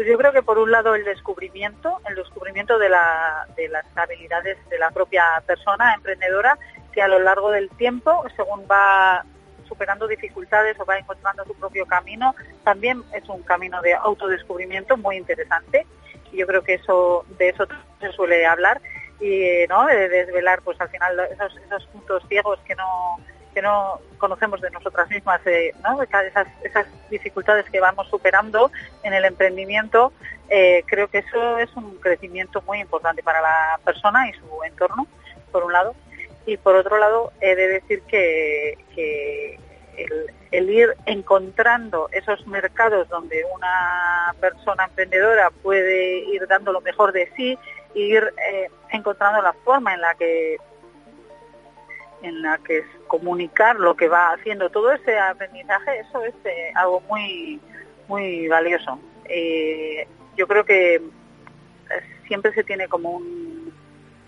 Pues 0.00 0.08
yo 0.08 0.16
creo 0.16 0.32
que 0.32 0.42
por 0.42 0.58
un 0.58 0.70
lado 0.70 0.94
el 0.94 1.04
descubrimiento, 1.04 2.00
el 2.08 2.14
descubrimiento 2.14 2.78
de, 2.78 2.88
las 2.88 3.84
habilidades 3.94 4.56
de 4.70 4.78
la 4.78 4.90
propia 4.92 5.42
persona 5.46 5.92
emprendedora 5.92 6.58
que 6.90 7.02
a 7.02 7.06
lo 7.06 7.18
largo 7.18 7.50
del 7.50 7.68
tiempo, 7.68 8.24
según 8.34 8.62
va 8.62 9.26
superando 9.68 10.08
dificultades 10.08 10.80
o 10.80 10.86
va 10.86 10.96
encontrando 10.96 11.44
su 11.44 11.52
propio 11.54 11.84
camino, 11.84 12.34
también 12.64 13.02
es 13.12 13.28
un 13.28 13.42
camino 13.42 13.82
de 13.82 13.92
autodescubrimiento 13.92 14.96
muy 14.96 15.18
interesante. 15.18 15.86
Y 16.32 16.38
yo 16.38 16.46
creo 16.46 16.64
que 16.64 16.76
eso 16.76 17.26
de 17.36 17.50
eso 17.50 17.66
se 18.00 18.10
suele 18.12 18.46
hablar 18.46 18.80
y 19.20 19.66
no 19.68 19.84
de 19.84 20.08
desvelar 20.08 20.62
pues 20.62 20.80
al 20.80 20.88
final 20.88 21.20
esos 21.30 21.86
puntos 21.88 22.22
ciegos 22.26 22.58
que 22.60 22.74
no 22.74 23.18
que 23.52 23.62
no 23.62 24.00
conocemos 24.18 24.60
de 24.60 24.70
nosotras 24.70 25.08
mismas, 25.10 25.40
eh, 25.46 25.74
¿no? 25.82 26.02
esas, 26.02 26.46
dificultades 27.10 27.68
que 27.70 27.80
vamos 27.80 28.08
superando 28.08 28.70
en 29.02 29.12
el 29.12 29.24
emprendimiento, 29.24 30.12
eh, 30.48 30.84
creo 30.86 31.08
que 31.08 31.18
eso 31.18 31.58
es 31.58 31.74
un 31.76 31.96
crecimiento 31.96 32.62
muy 32.62 32.80
importante 32.80 33.22
para 33.22 33.40
la 33.40 33.80
persona 33.84 34.28
y 34.28 34.32
su 34.34 34.64
entorno, 34.64 35.06
por 35.50 35.64
un 35.64 35.72
lado. 35.72 35.94
Y 36.46 36.56
por 36.56 36.76
otro 36.76 36.98
lado, 36.98 37.32
he 37.40 37.54
de 37.54 37.68
decir 37.68 38.02
que, 38.02 38.78
el, 40.50 40.70
ir 40.70 40.94
encontrando 41.06 42.08
esos 42.12 42.46
mercados 42.46 43.08
donde 43.08 43.44
una 43.54 44.34
persona 44.40 44.84
emprendedora 44.84 45.50
puede 45.62 46.18
ir 46.18 46.46
dando 46.46 46.72
lo 46.72 46.80
mejor 46.80 47.12
de 47.12 47.30
sí, 47.36 47.58
ir 47.94 48.32
eh, 48.50 48.70
encontrando 48.90 49.42
la 49.42 49.52
forma 49.52 49.94
en 49.94 50.00
la 50.00 50.14
que 50.14 50.58
en 52.22 52.42
la 52.42 52.58
que 52.58 52.78
es 52.78 52.86
comunicar 53.06 53.76
lo 53.76 53.96
que 53.96 54.08
va 54.08 54.32
haciendo, 54.32 54.70
todo 54.70 54.92
ese 54.92 55.18
aprendizaje, 55.18 56.00
eso 56.00 56.24
es 56.24 56.34
eh, 56.44 56.72
algo 56.74 57.00
muy, 57.08 57.60
muy 58.08 58.48
valioso. 58.48 58.98
Eh, 59.24 60.06
yo 60.36 60.46
creo 60.46 60.64
que 60.64 60.96
eh, 60.96 61.00
siempre 62.26 62.52
se 62.52 62.64
tiene 62.64 62.88
como 62.88 63.20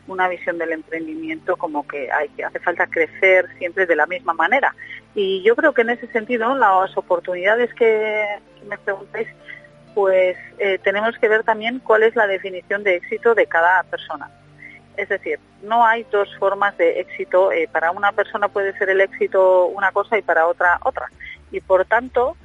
una 0.09 0.29
visión 0.29 0.59
del 0.59 0.73
emprendimiento 0.73 1.57
como 1.57 1.87
que 1.87 2.11
hay 2.11 2.29
que 2.31 2.45
hace 2.45 2.59
falta 2.59 2.87
crecer 2.89 3.49
siempre 3.59 3.87
de 3.87 3.97
la 3.97 4.07
misma 4.07 4.35
manera. 4.35 4.75
Y 5.15 5.43
yo 5.43 5.55
creo 5.55 5.73
que 5.73 5.83
en 5.83 5.91
ese 5.91 6.09
sentido 6.09 6.57
las 6.57 6.97
oportunidades 6.97 7.73
que, 7.75 8.27
me 8.69 8.79
preguntáis, 8.79 9.29
pues 9.95 10.37
tenemos 10.83 11.17
que 11.19 11.29
ver 11.29 11.45
también 11.45 11.79
cuál 11.81 12.03
es 12.03 12.17
la 12.17 12.27
definición 12.27 12.83
de 12.83 12.97
éxito 12.97 13.35
de 13.35 13.47
cada 13.47 13.83
persona. 13.85 14.31
Es 14.97 15.09
decir, 15.09 15.39
no 15.63 15.85
hay 15.85 16.05
dos 16.11 16.29
formas 16.39 16.77
de 16.77 17.01
éxito. 17.01 17.53
Eh, 17.53 17.69
para 17.71 17.91
una 17.91 18.13
persona 18.13 18.49
puede 18.49 18.77
ser 18.79 18.91
el 18.91 19.01
éxito 19.01 19.67
una 19.67 19.93
cosa 19.93 20.19
y 20.19 20.23
para 20.23 20.47
otra 20.47 20.79
otra. 20.85 21.11
Y 21.51 21.61
por 21.61 21.85
tanto, 21.85 22.37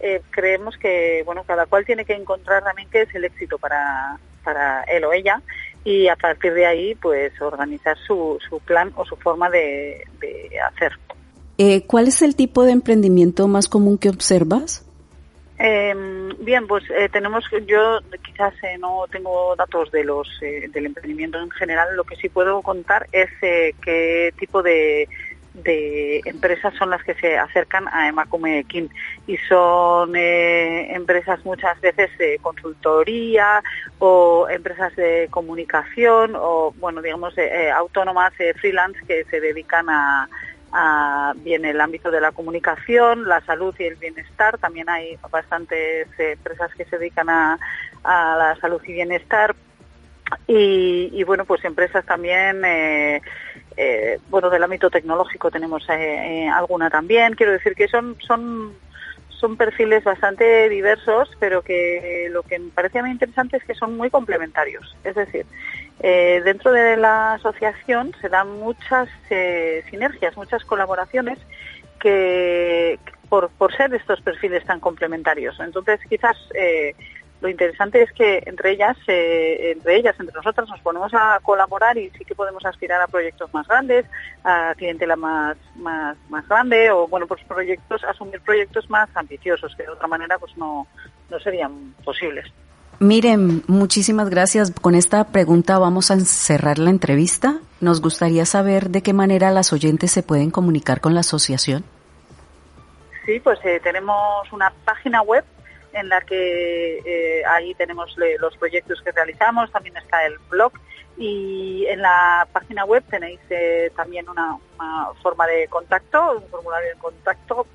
eh, 0.00 0.22
creemos 0.30 0.76
que 0.76 1.22
bueno, 1.24 1.44
cada 1.44 1.66
cual 1.66 1.84
tiene 1.84 2.04
que 2.04 2.14
encontrar 2.14 2.62
también 2.64 2.88
qué 2.90 3.02
es 3.02 3.14
el 3.14 3.24
éxito 3.24 3.58
para, 3.58 4.18
para 4.42 4.82
él 4.84 5.04
o 5.04 5.12
ella 5.12 5.40
y 5.84 6.08
a 6.08 6.16
partir 6.16 6.54
de 6.54 6.66
ahí, 6.66 6.94
pues 6.94 7.38
organizar 7.40 7.96
su, 8.06 8.38
su 8.48 8.58
plan 8.60 8.92
o 8.96 9.04
su 9.04 9.16
forma 9.16 9.50
de, 9.50 10.02
de 10.18 10.50
hacer. 10.60 10.92
Eh, 11.58 11.86
¿Cuál 11.86 12.08
es 12.08 12.22
el 12.22 12.34
tipo 12.34 12.64
de 12.64 12.72
emprendimiento 12.72 13.46
más 13.48 13.68
común 13.68 13.98
que 13.98 14.08
observas? 14.08 14.83
Eh, 15.58 15.94
bien, 16.40 16.66
pues 16.66 16.84
eh, 16.90 17.08
tenemos, 17.08 17.44
yo 17.66 18.00
quizás 18.22 18.54
eh, 18.62 18.76
no 18.78 19.04
tengo 19.10 19.54
datos 19.56 19.90
de 19.92 20.02
los 20.02 20.28
eh, 20.42 20.68
del 20.72 20.86
emprendimiento 20.86 21.38
en 21.38 21.50
general. 21.50 21.96
Lo 21.96 22.04
que 22.04 22.16
sí 22.16 22.28
puedo 22.28 22.60
contar 22.62 23.06
es 23.12 23.30
qué 23.40 24.34
tipo 24.36 24.62
de, 24.62 25.08
de 25.54 26.20
empresas 26.24 26.74
son 26.74 26.90
las 26.90 27.04
que 27.04 27.14
se 27.14 27.38
acercan 27.38 27.86
a 27.86 28.12
Kin 28.68 28.90
y 29.28 29.36
son 29.48 30.16
empresas 30.16 31.44
muchas 31.44 31.80
veces 31.80 32.10
de 32.18 32.38
consultoría 32.42 33.62
o 34.00 34.48
empresas 34.50 34.94
de 34.96 35.28
comunicación 35.30 36.32
o 36.34 36.74
bueno 36.80 37.00
digamos 37.00 37.34
autónomas 37.72 38.32
freelance 38.60 38.98
que 39.06 39.24
se 39.24 39.40
dedican 39.40 39.88
a 39.88 40.28
bien 41.36 41.64
el 41.64 41.80
ámbito 41.80 42.10
de 42.10 42.20
la 42.20 42.32
comunicación, 42.32 43.28
la 43.28 43.40
salud 43.42 43.74
y 43.78 43.84
el 43.84 43.96
bienestar. 43.96 44.58
También 44.58 44.88
hay 44.88 45.16
bastantes 45.30 46.08
empresas 46.18 46.74
que 46.74 46.84
se 46.84 46.98
dedican 46.98 47.28
a, 47.28 47.58
la 48.04 48.56
salud 48.60 48.82
y 48.86 48.92
bienestar. 48.92 49.54
Y, 50.46 51.22
bueno, 51.24 51.44
pues 51.44 51.64
empresas 51.64 52.04
también, 52.04 52.64
eh, 52.64 53.20
eh, 53.76 54.18
bueno, 54.30 54.50
del 54.50 54.64
ámbito 54.64 54.90
tecnológico 54.90 55.50
tenemos 55.50 55.86
eh, 55.90 56.48
alguna 56.48 56.90
también. 56.90 57.34
Quiero 57.34 57.52
decir 57.52 57.74
que 57.74 57.88
son, 57.88 58.16
son 58.20 58.74
son 59.44 59.58
perfiles 59.58 60.02
bastante 60.02 60.70
diversos, 60.70 61.28
pero 61.38 61.60
que 61.60 62.28
lo 62.30 62.42
que 62.44 62.58
me 62.58 62.70
parece 62.70 63.02
muy 63.02 63.10
interesante 63.10 63.58
es 63.58 63.64
que 63.64 63.74
son 63.74 63.94
muy 63.94 64.08
complementarios. 64.08 64.96
Es 65.04 65.14
decir, 65.14 65.44
eh, 66.00 66.42
dentro 66.44 66.72
de 66.72 66.96
la 66.96 67.34
asociación 67.34 68.12
se 68.20 68.28
dan 68.28 68.58
muchas 68.58 69.08
eh, 69.30 69.84
sinergias, 69.90 70.36
muchas 70.36 70.64
colaboraciones 70.64 71.38
que 72.00 72.98
por, 73.28 73.50
ser 73.76 73.92
estos 73.94 74.20
perfiles 74.20 74.64
tan 74.64 74.80
complementarios. 74.80 75.58
Entonces, 75.58 76.00
quizás 76.08 76.36
eh, 76.54 76.94
lo 77.40 77.48
interesante 77.48 78.02
es 78.02 78.12
que 78.12 78.42
entre 78.46 78.72
ellas, 78.72 78.96
entre 79.06 79.96
ellas, 79.96 80.14
entre 80.20 80.34
nosotras, 80.34 80.68
nos 80.68 80.80
ponemos 80.80 81.12
a 81.14 81.40
colaborar 81.42 81.98
y 81.98 82.10
sí 82.10 82.24
que 82.24 82.34
podemos 82.34 82.64
aspirar 82.64 83.00
a 83.00 83.08
proyectos 83.08 83.52
más 83.52 83.66
grandes, 83.66 84.06
a 84.44 84.74
clientela 84.76 85.16
más, 85.16 85.56
más, 85.76 86.16
más 86.28 86.46
grande 86.48 86.90
o, 86.90 87.08
bueno, 87.08 87.26
pues 87.26 87.42
proyectos, 87.44 88.04
asumir 88.04 88.40
proyectos 88.40 88.88
más 88.88 89.08
ambiciosos 89.14 89.74
que 89.74 89.82
de 89.82 89.90
otra 89.90 90.06
manera 90.06 90.38
pues 90.38 90.56
no, 90.56 90.86
no 91.30 91.40
serían 91.40 91.94
posibles. 92.04 92.46
Miren, 93.00 93.62
muchísimas 93.66 94.30
gracias. 94.30 94.72
Con 94.80 94.94
esta 94.94 95.24
pregunta 95.28 95.78
vamos 95.78 96.10
a 96.10 96.18
cerrar 96.20 96.78
la 96.78 96.90
entrevista. 96.90 97.60
Nos 97.80 98.00
gustaría 98.00 98.46
saber 98.46 98.90
de 98.90 99.02
qué 99.02 99.12
manera 99.12 99.50
las 99.50 99.72
oyentes 99.72 100.10
se 100.10 100.22
pueden 100.22 100.50
comunicar 100.50 101.00
con 101.00 101.14
la 101.14 101.20
asociación. 101.20 101.84
Sí, 103.26 103.40
pues 103.40 103.58
eh, 103.64 103.80
tenemos 103.82 104.52
una 104.52 104.72
página 104.84 105.22
web 105.22 105.44
en 105.92 106.08
la 106.08 106.20
que 106.20 106.98
eh, 106.98 107.42
ahí 107.46 107.74
tenemos 107.74 108.14
los 108.38 108.56
proyectos 108.56 109.00
que 109.02 109.12
realizamos, 109.12 109.70
también 109.70 109.96
está 109.96 110.26
el 110.26 110.38
blog 110.50 110.72
y 111.16 111.86
en 111.86 112.02
la 112.02 112.46
página 112.52 112.84
web 112.84 113.04
tenéis 113.08 113.40
eh, 113.50 113.92
también 113.94 114.28
una, 114.28 114.58
forma 115.22 115.46
de 115.46 115.68
contacto, 115.68 116.38
un 116.38 116.48
formulario 116.48 116.88
de 116.90 116.98
contacto 116.98 117.66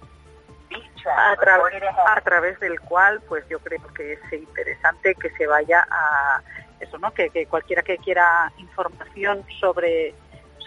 a, 1.05 1.31
a, 1.31 2.21
través 2.21 2.59
del 2.59 2.79
cual 2.79 3.21
pues 3.27 3.47
yo 3.49 3.59
creo 3.59 3.81
que 3.93 4.13
es 4.13 4.19
interesante 4.33 5.15
que 5.15 5.29
se 5.31 5.47
vaya 5.47 5.85
a 5.89 6.41
eso 6.79 6.97
no 6.97 7.11
que, 7.11 7.45
cualquiera 7.47 7.81
que 7.81 7.97
quiera 7.97 8.51
información 8.57 9.43
sobre 9.59 10.13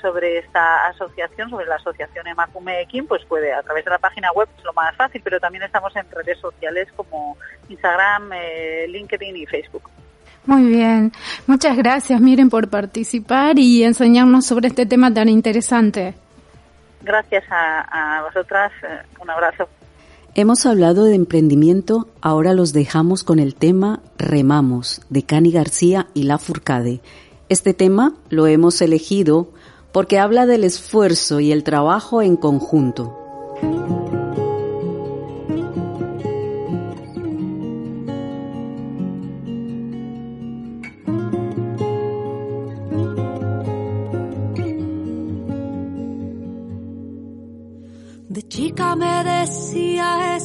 sobre 0.01 0.39
esta 0.39 0.89
asociación, 0.89 1.49
sobre 1.49 1.67
la 1.67 1.77
asociación 1.77 2.27
Emakume 2.27 2.83
Ekin, 2.83 3.07
pues 3.07 3.25
puede 3.25 3.53
a 3.53 3.63
través 3.63 3.85
de 3.85 3.93
la 3.93 3.99
página 3.99 4.33
web 4.33 4.49
es 4.59 4.65
lo 4.65 4.73
más 4.73 4.97
fácil, 4.97 5.21
pero 5.23 5.39
también 5.39 5.63
estamos 5.63 5.95
en 5.95 6.11
redes 6.11 6.41
sociales 6.41 6.89
como 6.97 7.37
Instagram, 7.69 8.33
eh, 8.35 8.87
LinkedIn 8.89 9.37
y 9.37 9.47
Facebook. 9.47 9.89
Muy 10.45 10.65
bien, 10.65 11.13
muchas 11.47 11.77
gracias 11.77 12.21
Miren 12.21 12.51
por 12.51 12.69
participar 12.69 13.61
y 13.61 13.85
enseñarnos 13.85 14.45
sobre 14.45 14.69
este 14.69 14.87
tema 14.87 15.15
tan 15.15 15.29
interesante. 15.29 16.15
Gracias 17.03 17.45
a, 17.49 18.19
a 18.19 18.23
vosotras, 18.23 18.73
eh, 18.83 19.03
un 19.21 19.31
abrazo. 19.31 19.69
Hemos 20.35 20.65
hablado 20.65 21.05
de 21.05 21.15
emprendimiento, 21.15 22.09
ahora 22.23 22.55
los 22.55 22.73
dejamos 22.73 23.23
con 23.23 23.39
el 23.39 23.55
tema 23.55 24.01
Remamos 24.17 25.03
de 25.11 25.25
Cani 25.25 25.53
García 25.53 26.09
y 26.15 26.23
La 26.23 26.39
Furcade. 26.39 27.03
Este 27.51 27.75
tema 27.75 28.15
lo 28.31 28.47
hemos 28.47 28.81
elegido 28.81 29.51
porque 29.93 30.19
habla 30.19 30.47
del 30.47 30.65
esfuerzo 30.65 31.39
y 31.41 31.53
el 31.53 31.65
trabajo 31.65 32.23
en 32.23 32.37
conjunto. 32.37 33.19
De 48.31 48.43
chica 48.49 48.97
me 48.97 49.12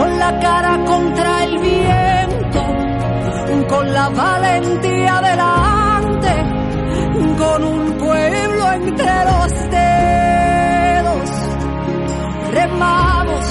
con 0.00 0.18
la 0.18 0.38
cara 0.40 0.82
contra 0.86 1.44
el 1.44 1.58
viento, 1.58 2.62
con 3.68 3.92
la 3.92 4.08
valentía 4.08 5.20
de 5.20 5.36
la 5.36 5.70
con 7.36 7.64
un 7.64 7.92
pueblo 7.98 8.72
entre 8.72 9.14
los 9.30 9.52
dedos. 9.78 11.30
Remamos 12.52 13.44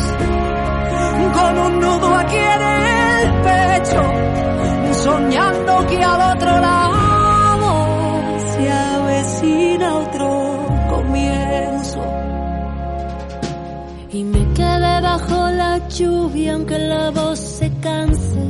con 1.37 1.57
un 1.65 1.79
nudo 1.79 2.15
aquí 2.15 2.41
en 2.55 2.61
el 2.81 3.27
pecho, 3.47 4.03
soñando 5.03 5.87
que 5.87 6.03
al 6.03 6.21
otro 6.35 6.59
lado 6.59 7.71
se 8.53 8.71
avecina 8.71 9.95
otro 9.97 10.29
comienzo. 10.89 12.01
Y 14.11 14.23
me 14.23 14.53
quedé 14.53 14.78
bajo 15.09 15.49
la 15.61 15.87
lluvia 15.87 16.53
aunque 16.53 16.77
la 16.77 17.09
voz 17.09 17.39
se 17.39 17.67
canse 17.85 18.43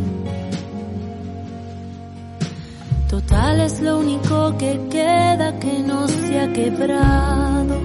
Total 3.10 3.62
es 3.62 3.82
lo 3.82 4.00
único 4.00 4.56
que 4.58 4.72
queda 4.92 5.58
que 5.60 5.80
no 5.80 6.08
se 6.08 6.40
ha 6.40 6.48
quebrado. 6.54 7.76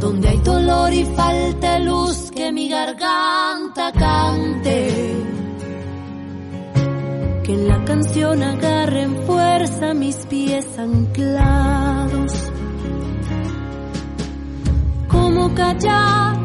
Donde 0.00 0.28
hay 0.28 0.38
dolor 0.38 0.92
y 0.92 1.04
falta 1.04 1.78
luz 1.78 2.32
que 2.32 2.50
mi 2.50 2.68
garganta 2.68 3.92
cante. 3.92 4.78
Que 7.44 7.52
en 7.58 7.68
la 7.68 7.84
canción 7.84 8.42
agarren 8.42 9.12
fuerza 9.24 9.94
mis 9.94 10.16
pies 10.26 10.66
anclados. 10.78 12.47
¿Cómo 15.38 15.54
callar? 15.54 16.36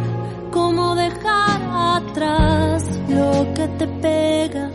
¿Cómo 0.52 0.94
dejar 0.94 1.60
atrás 1.98 2.84
lo 3.10 3.52
que 3.56 3.68
te 3.80 3.88
pega? 3.88 4.70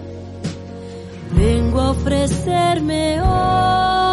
vengo 1.31 1.81
a 1.81 1.91
ofrecerme 1.91 3.23
hoy. 3.23 4.08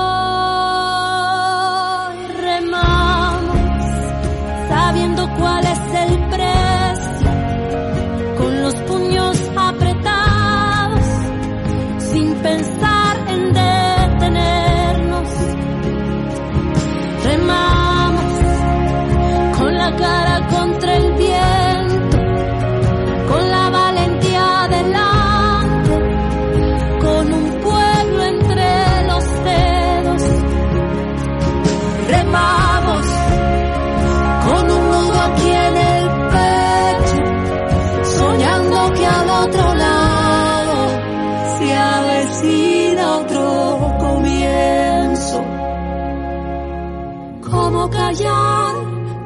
Callar, 48.15 48.75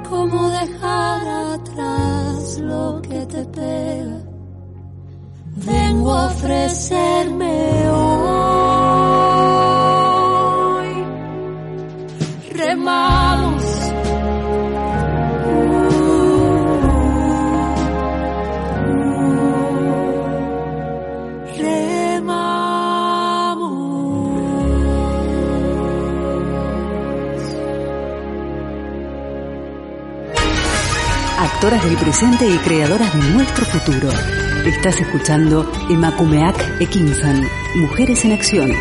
cómo 0.10 0.50
dejar 0.50 1.28
atrás 1.28 2.60
lo 2.60 3.02
que 3.02 3.26
te 3.26 3.46
pega. 3.46 4.22
Vengo 5.66 6.14
a 6.14 6.28
ofrecerme 6.28 7.90
hoy. 7.90 8.09
Del 31.78 31.98
presente 31.98 32.50
y 32.50 32.58
creadoras 32.58 33.14
de 33.14 33.30
nuestro 33.30 33.64
futuro. 33.64 34.10
Estás 34.66 35.00
escuchando 35.00 35.72
Emakumeak 35.88 36.82
Ekinsan, 36.82 37.44
Mujeres 37.76 38.26
en 38.26 38.32
Acción. 38.32 38.72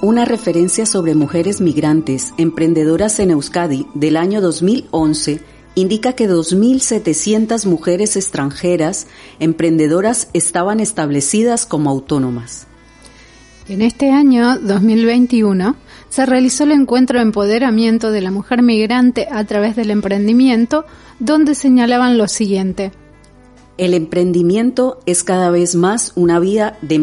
Una 0.00 0.24
referencia 0.24 0.86
sobre 0.86 1.14
mujeres 1.14 1.60
migrantes 1.60 2.32
emprendedoras 2.38 3.20
en 3.20 3.32
Euskadi 3.32 3.86
del 3.92 4.16
año 4.16 4.40
2011 4.40 5.59
indica 5.74 6.14
que 6.14 6.28
2.700 6.28 7.66
mujeres 7.66 8.16
extranjeras 8.16 9.06
emprendedoras 9.38 10.28
estaban 10.32 10.80
establecidas 10.80 11.66
como 11.66 11.90
autónomas. 11.90 12.66
En 13.68 13.82
este 13.82 14.10
año 14.10 14.58
2021 14.58 15.76
se 16.08 16.26
realizó 16.26 16.64
el 16.64 16.72
encuentro 16.72 17.18
de 17.18 17.24
empoderamiento 17.24 18.10
de 18.10 18.20
la 18.20 18.32
mujer 18.32 18.62
migrante 18.62 19.28
a 19.30 19.44
través 19.44 19.76
del 19.76 19.92
emprendimiento, 19.92 20.84
donde 21.20 21.54
señalaban 21.54 22.18
lo 22.18 22.26
siguiente. 22.26 22.90
El 23.78 23.94
emprendimiento 23.94 24.98
es 25.06 25.22
cada 25.22 25.50
vez 25.50 25.76
más 25.76 26.12
una 26.16 26.40
vía 26.40 26.78
de 26.82 26.96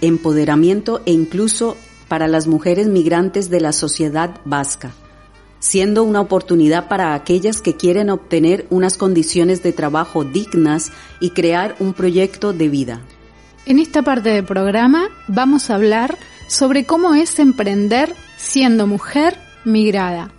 empoderamiento 0.00 1.02
e 1.04 1.12
incluso 1.12 1.76
para 2.08 2.28
las 2.28 2.46
mujeres 2.46 2.86
migrantes 2.86 3.50
de 3.50 3.60
la 3.60 3.72
sociedad 3.72 4.40
vasca 4.44 4.94
siendo 5.64 6.04
una 6.04 6.20
oportunidad 6.20 6.88
para 6.88 7.14
aquellas 7.14 7.62
que 7.62 7.74
quieren 7.74 8.10
obtener 8.10 8.66
unas 8.68 8.98
condiciones 8.98 9.62
de 9.62 9.72
trabajo 9.72 10.22
dignas 10.22 10.92
y 11.20 11.30
crear 11.30 11.74
un 11.78 11.94
proyecto 11.94 12.52
de 12.52 12.68
vida. 12.68 13.00
En 13.64 13.78
esta 13.78 14.02
parte 14.02 14.28
del 14.28 14.44
programa 14.44 15.08
vamos 15.26 15.70
a 15.70 15.76
hablar 15.76 16.18
sobre 16.48 16.84
cómo 16.84 17.14
es 17.14 17.38
emprender 17.38 18.14
siendo 18.36 18.86
mujer 18.86 19.38
migrada. 19.64 20.32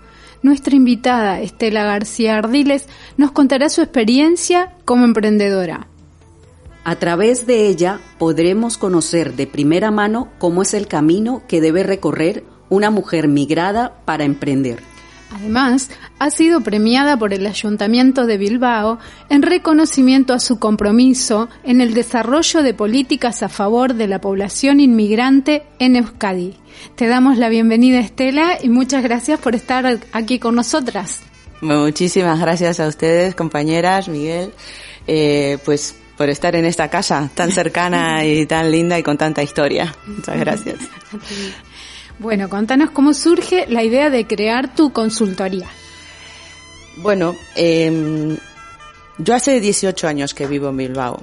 Nuestra 0.43 0.75
invitada 0.75 1.41
Estela 1.41 1.85
García 1.85 2.37
Ardiles 2.37 2.85
nos 3.17 3.31
contará 3.31 3.69
su 3.69 3.81
experiencia 3.81 4.75
como 4.85 5.05
emprendedora. 5.05 5.87
A 6.83 6.97
través 6.97 7.47
de 7.47 7.67
ella 7.67 7.99
podremos 8.19 8.77
conocer 8.77 9.33
de 9.33 9.47
primera 9.47 9.89
mano 9.89 10.29
cómo 10.37 10.61
es 10.61 10.75
el 10.75 10.85
camino 10.85 11.41
que 11.47 11.61
debe 11.61 11.81
recorrer 11.81 12.43
una 12.69 12.91
mujer 12.91 13.27
migrada 13.27 14.03
para 14.05 14.23
emprender. 14.23 14.94
Además, 15.31 15.89
ha 16.19 16.29
sido 16.29 16.61
premiada 16.61 17.17
por 17.17 17.33
el 17.33 17.45
Ayuntamiento 17.45 18.25
de 18.25 18.37
Bilbao 18.37 18.99
en 19.29 19.41
reconocimiento 19.41 20.33
a 20.33 20.39
su 20.39 20.59
compromiso 20.59 21.49
en 21.63 21.81
el 21.81 21.93
desarrollo 21.93 22.61
de 22.61 22.73
políticas 22.73 23.43
a 23.43 23.49
favor 23.49 23.95
de 23.95 24.07
la 24.07 24.21
población 24.21 24.79
inmigrante 24.79 25.63
en 25.79 25.95
Euskadi. 25.95 26.55
Te 26.95 27.07
damos 27.07 27.37
la 27.37 27.49
bienvenida 27.49 27.99
Estela 27.99 28.57
y 28.61 28.69
muchas 28.69 29.03
gracias 29.03 29.39
por 29.39 29.55
estar 29.55 29.99
aquí 30.11 30.39
con 30.39 30.55
nosotras. 30.55 31.21
Muchísimas 31.61 32.39
gracias 32.39 32.79
a 32.79 32.87
ustedes, 32.87 33.33
compañeras, 33.33 34.07
Miguel, 34.07 34.51
eh, 35.07 35.57
pues 35.65 35.95
por 36.17 36.29
estar 36.29 36.55
en 36.55 36.65
esta 36.65 36.89
casa 36.89 37.29
tan 37.33 37.51
cercana 37.51 38.23
y 38.25 38.45
tan 38.45 38.71
linda 38.71 38.99
y 38.99 39.03
con 39.03 39.17
tanta 39.17 39.41
historia. 39.41 39.95
Muchas 40.05 40.39
gracias. 40.39 40.77
Bueno, 42.19 42.49
contanos 42.49 42.91
cómo 42.91 43.13
surge 43.13 43.65
la 43.67 43.83
idea 43.83 44.09
de 44.09 44.25
crear 44.25 44.73
tu 44.75 44.91
consultoría. 44.93 45.67
Bueno, 46.97 47.35
eh, 47.55 48.37
yo 49.17 49.35
hace 49.35 49.59
18 49.59 50.07
años 50.07 50.33
que 50.33 50.47
vivo 50.47 50.69
en 50.69 50.77
Bilbao. 50.77 51.21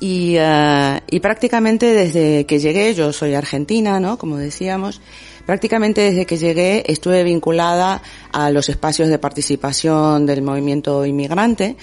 Y, 0.00 0.36
uh, 0.38 1.00
y 1.10 1.18
prácticamente 1.18 1.92
desde 1.92 2.46
que 2.46 2.60
llegué, 2.60 2.94
yo 2.94 3.12
soy 3.12 3.34
argentina, 3.34 3.98
¿no? 3.98 4.16
Como 4.16 4.36
decíamos, 4.36 5.00
prácticamente 5.44 6.02
desde 6.02 6.24
que 6.24 6.36
llegué 6.36 6.84
estuve 6.86 7.24
vinculada 7.24 8.00
a 8.30 8.50
los 8.50 8.68
espacios 8.68 9.08
de 9.08 9.18
participación 9.18 10.24
del 10.24 10.42
movimiento 10.42 11.04
inmigrante 11.04 11.76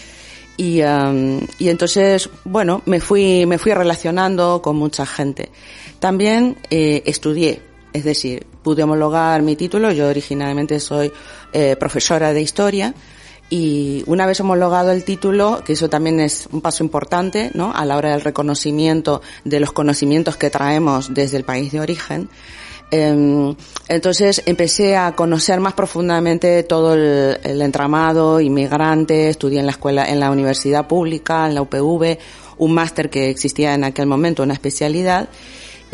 y, 0.57 0.81
um, 0.81 1.41
y 1.59 1.69
entonces, 1.69 2.29
bueno, 2.45 2.81
me 2.85 3.01
fui, 3.01 3.45
me 3.45 3.57
fui 3.57 3.73
relacionando 3.73 4.61
con 4.61 4.77
mucha 4.77 5.05
gente. 5.05 5.49
También 5.99 6.57
eh, 6.69 7.03
estudié, 7.05 7.61
es 7.95 8.03
decir, 8.03 8.45
pude 8.61 8.83
homologar 8.83 9.41
mi 9.41 9.55
título, 9.55 9.89
yo 9.91 10.09
originalmente 10.09 10.81
soy 10.81 11.11
eh, 11.53 11.77
profesora 11.77 12.33
de 12.33 12.41
historia, 12.41 12.93
y 13.49 14.03
una 14.05 14.25
vez 14.25 14.41
homologado 14.41 14.91
el 14.91 15.05
título, 15.05 15.61
que 15.65 15.73
eso 15.73 15.89
también 15.89 16.19
es 16.19 16.49
un 16.51 16.59
paso 16.59 16.83
importante, 16.83 17.51
¿no? 17.53 17.71
A 17.73 17.85
la 17.85 17.95
hora 17.95 18.11
del 18.11 18.21
reconocimiento 18.21 19.21
de 19.45 19.61
los 19.61 19.71
conocimientos 19.71 20.35
que 20.35 20.49
traemos 20.49 21.13
desde 21.13 21.37
el 21.37 21.45
país 21.45 21.71
de 21.71 21.79
origen, 21.79 22.27
eh, 22.91 23.55
entonces 23.87 24.43
empecé 24.45 24.97
a 24.97 25.13
conocer 25.13 25.61
más 25.61 25.73
profundamente 25.73 26.63
todo 26.63 26.95
el, 26.95 27.39
el, 27.43 27.61
entramado 27.61 28.41
inmigrante, 28.41 29.29
estudié 29.29 29.59
en 29.59 29.67
la 29.67 29.71
escuela, 29.71 30.09
en 30.09 30.19
la 30.19 30.31
universidad 30.31 30.85
pública, 30.85 31.47
en 31.47 31.55
la 31.55 31.61
UPV, 31.61 32.17
un 32.57 32.73
máster 32.73 33.09
que 33.09 33.29
existía 33.29 33.73
en 33.73 33.85
aquel 33.85 34.05
momento, 34.05 34.43
una 34.43 34.53
especialidad, 34.53 35.29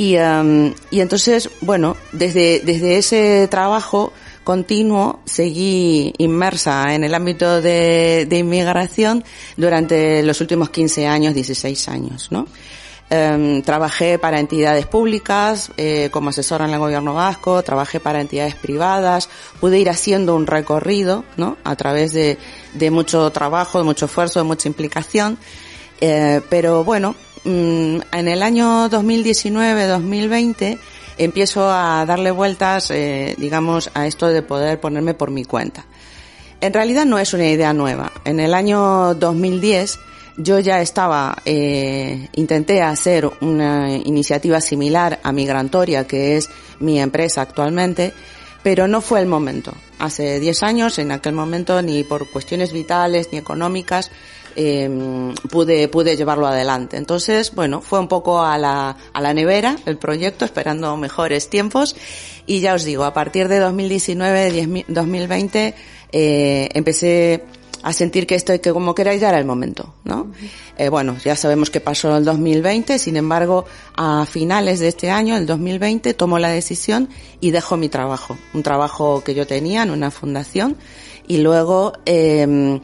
y, 0.01 0.17
um, 0.17 0.73
y 0.89 0.99
entonces, 0.99 1.47
bueno, 1.61 1.95
desde, 2.11 2.61
desde 2.61 2.97
ese 2.97 3.47
trabajo 3.51 4.11
continuo 4.43 5.19
seguí 5.25 6.11
inmersa 6.17 6.95
en 6.95 7.03
el 7.03 7.13
ámbito 7.13 7.61
de, 7.61 8.25
de 8.27 8.37
inmigración 8.39 9.23
durante 9.57 10.23
los 10.23 10.41
últimos 10.41 10.71
15 10.71 11.05
años, 11.05 11.35
16 11.35 11.87
años, 11.89 12.29
¿no? 12.31 12.47
Um, 13.11 13.61
trabajé 13.61 14.17
para 14.17 14.39
entidades 14.39 14.87
públicas 14.87 15.69
eh, 15.77 16.09
como 16.11 16.29
asesora 16.29 16.65
en 16.65 16.71
el 16.71 16.79
gobierno 16.79 17.13
vasco, 17.13 17.61
trabajé 17.61 17.99
para 17.99 18.21
entidades 18.21 18.55
privadas, 18.55 19.29
pude 19.59 19.77
ir 19.77 19.89
haciendo 19.91 20.35
un 20.35 20.47
recorrido, 20.47 21.25
¿no? 21.37 21.57
A 21.63 21.75
través 21.75 22.11
de, 22.11 22.39
de 22.73 22.89
mucho 22.89 23.29
trabajo, 23.29 23.77
de 23.77 23.83
mucho 23.83 24.05
esfuerzo, 24.05 24.39
de 24.39 24.45
mucha 24.45 24.67
implicación. 24.67 25.37
Eh, 26.03 26.41
pero 26.49 26.83
bueno, 26.83 27.15
en 27.43 28.27
el 28.27 28.43
año 28.43 28.89
2019-2020 28.89 30.77
empiezo 31.17 31.69
a 31.69 32.05
darle 32.05 32.31
vueltas, 32.31 32.91
eh, 32.91 33.35
digamos, 33.37 33.91
a 33.93 34.07
esto 34.07 34.27
de 34.27 34.41
poder 34.41 34.79
ponerme 34.79 35.13
por 35.13 35.31
mi 35.31 35.45
cuenta. 35.45 35.85
En 36.61 36.73
realidad 36.73 37.05
no 37.05 37.19
es 37.19 37.33
una 37.33 37.47
idea 37.47 37.73
nueva. 37.73 38.11
En 38.23 38.39
el 38.39 38.53
año 38.53 39.15
2010 39.15 39.99
yo 40.37 40.59
ya 40.59 40.81
estaba, 40.81 41.37
eh, 41.45 42.29
intenté 42.33 42.81
hacer 42.81 43.29
una 43.41 43.91
iniciativa 43.91 44.61
similar 44.61 45.19
a 45.23 45.31
Migrantoria, 45.31 46.07
que 46.07 46.37
es 46.37 46.49
mi 46.79 46.99
empresa 46.99 47.41
actualmente, 47.41 48.13
pero 48.63 48.87
no 48.87 49.01
fue 49.01 49.19
el 49.19 49.27
momento. 49.27 49.73
Hace 49.99 50.39
10 50.39 50.63
años, 50.63 50.99
en 50.99 51.11
aquel 51.11 51.33
momento, 51.33 51.81
ni 51.81 52.03
por 52.03 52.29
cuestiones 52.29 52.73
vitales 52.73 53.29
ni 53.31 53.37
económicas, 53.37 54.11
eh, 54.55 55.33
pude, 55.49 55.87
pude 55.87 56.15
llevarlo 56.15 56.47
adelante. 56.47 56.97
Entonces, 56.97 57.53
bueno, 57.53 57.81
fue 57.81 57.99
un 57.99 58.07
poco 58.07 58.41
a 58.41 58.57
la, 58.57 58.97
a 59.13 59.21
la 59.21 59.33
nevera 59.33 59.77
el 59.85 59.97
proyecto, 59.97 60.45
esperando 60.45 60.95
mejores 60.97 61.49
tiempos. 61.49 61.95
Y 62.45 62.59
ya 62.59 62.73
os 62.73 62.83
digo, 62.83 63.03
a 63.03 63.13
partir 63.13 63.47
de 63.47 63.59
2019, 63.59 64.85
2020, 64.87 65.75
eh, 66.11 66.69
empecé 66.73 67.43
a 67.83 67.93
sentir 67.93 68.27
que 68.27 68.35
esto, 68.35 68.59
que 68.61 68.71
como 68.71 68.93
queráis, 68.93 69.21
ya 69.21 69.29
era 69.29 69.39
el 69.39 69.45
momento, 69.45 69.93
¿no? 70.03 70.31
Eh, 70.77 70.89
bueno, 70.89 71.17
ya 71.23 71.35
sabemos 71.35 71.69
qué 71.69 71.81
pasó 71.81 72.15
el 72.15 72.25
2020, 72.25 72.99
sin 72.99 73.17
embargo, 73.17 73.65
a 73.95 74.25
finales 74.25 74.79
de 74.79 74.87
este 74.87 75.09
año, 75.09 75.35
el 75.35 75.45
2020, 75.45 76.13
tomo 76.13 76.37
la 76.37 76.49
decisión 76.49 77.09
y 77.39 77.51
dejo 77.51 77.77
mi 77.77 77.89
trabajo, 77.89 78.37
un 78.53 78.61
trabajo 78.63 79.23
que 79.23 79.33
yo 79.33 79.47
tenía 79.47 79.83
en 79.83 79.89
una 79.89 80.11
fundación, 80.11 80.77
y 81.27 81.37
luego 81.37 81.93
eh, 82.05 82.79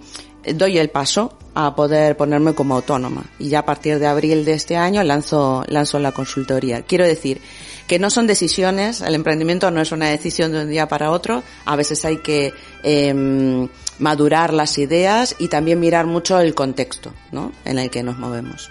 doy 0.56 0.78
el 0.78 0.90
paso 0.90 1.38
a 1.60 1.74
poder 1.74 2.16
ponerme 2.16 2.54
como 2.54 2.76
autónoma. 2.76 3.24
Y 3.40 3.50
ya 3.50 3.60
a 3.60 3.66
partir 3.66 3.98
de 3.98 4.06
abril 4.06 4.46
de 4.46 4.54
este 4.54 4.78
año 4.78 5.02
lanzo, 5.02 5.64
lanzo 5.68 5.98
la 5.98 6.12
consultoría. 6.12 6.84
Quiero 6.84 7.04
decir 7.04 7.42
que 7.88 7.98
no 7.98 8.12
son 8.12 8.28
decisiones, 8.28 9.02
el 9.02 9.16
emprendimiento 9.16 9.72
no 9.72 9.82
es 9.82 9.92
una 9.92 10.08
decisión 10.08 10.52
de 10.52 10.62
un 10.62 10.70
día 10.70 10.88
para 10.88 11.10
otro, 11.10 11.42
a 11.66 11.76
veces 11.76 12.06
hay 12.06 12.18
que 12.18 12.54
eh, 12.84 13.68
madurar 13.98 14.54
las 14.54 14.78
ideas 14.78 15.36
y 15.40 15.48
también 15.48 15.80
mirar 15.80 16.06
mucho 16.06 16.40
el 16.40 16.54
contexto 16.54 17.12
¿no? 17.32 17.52
en 17.66 17.80
el 17.80 17.90
que 17.90 18.04
nos 18.04 18.20
movemos. 18.20 18.70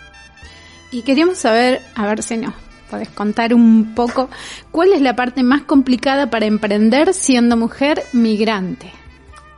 Y 0.92 1.02
queríamos 1.02 1.38
saber, 1.38 1.82
a 1.96 2.06
ver 2.06 2.22
si 2.22 2.36
nos 2.36 2.54
puedes 2.88 3.08
contar 3.08 3.52
un 3.52 3.96
poco, 3.96 4.30
¿cuál 4.70 4.92
es 4.92 5.00
la 5.00 5.16
parte 5.16 5.42
más 5.42 5.62
complicada 5.62 6.30
para 6.30 6.46
emprender 6.46 7.12
siendo 7.14 7.56
mujer 7.56 8.04
migrante? 8.12 8.92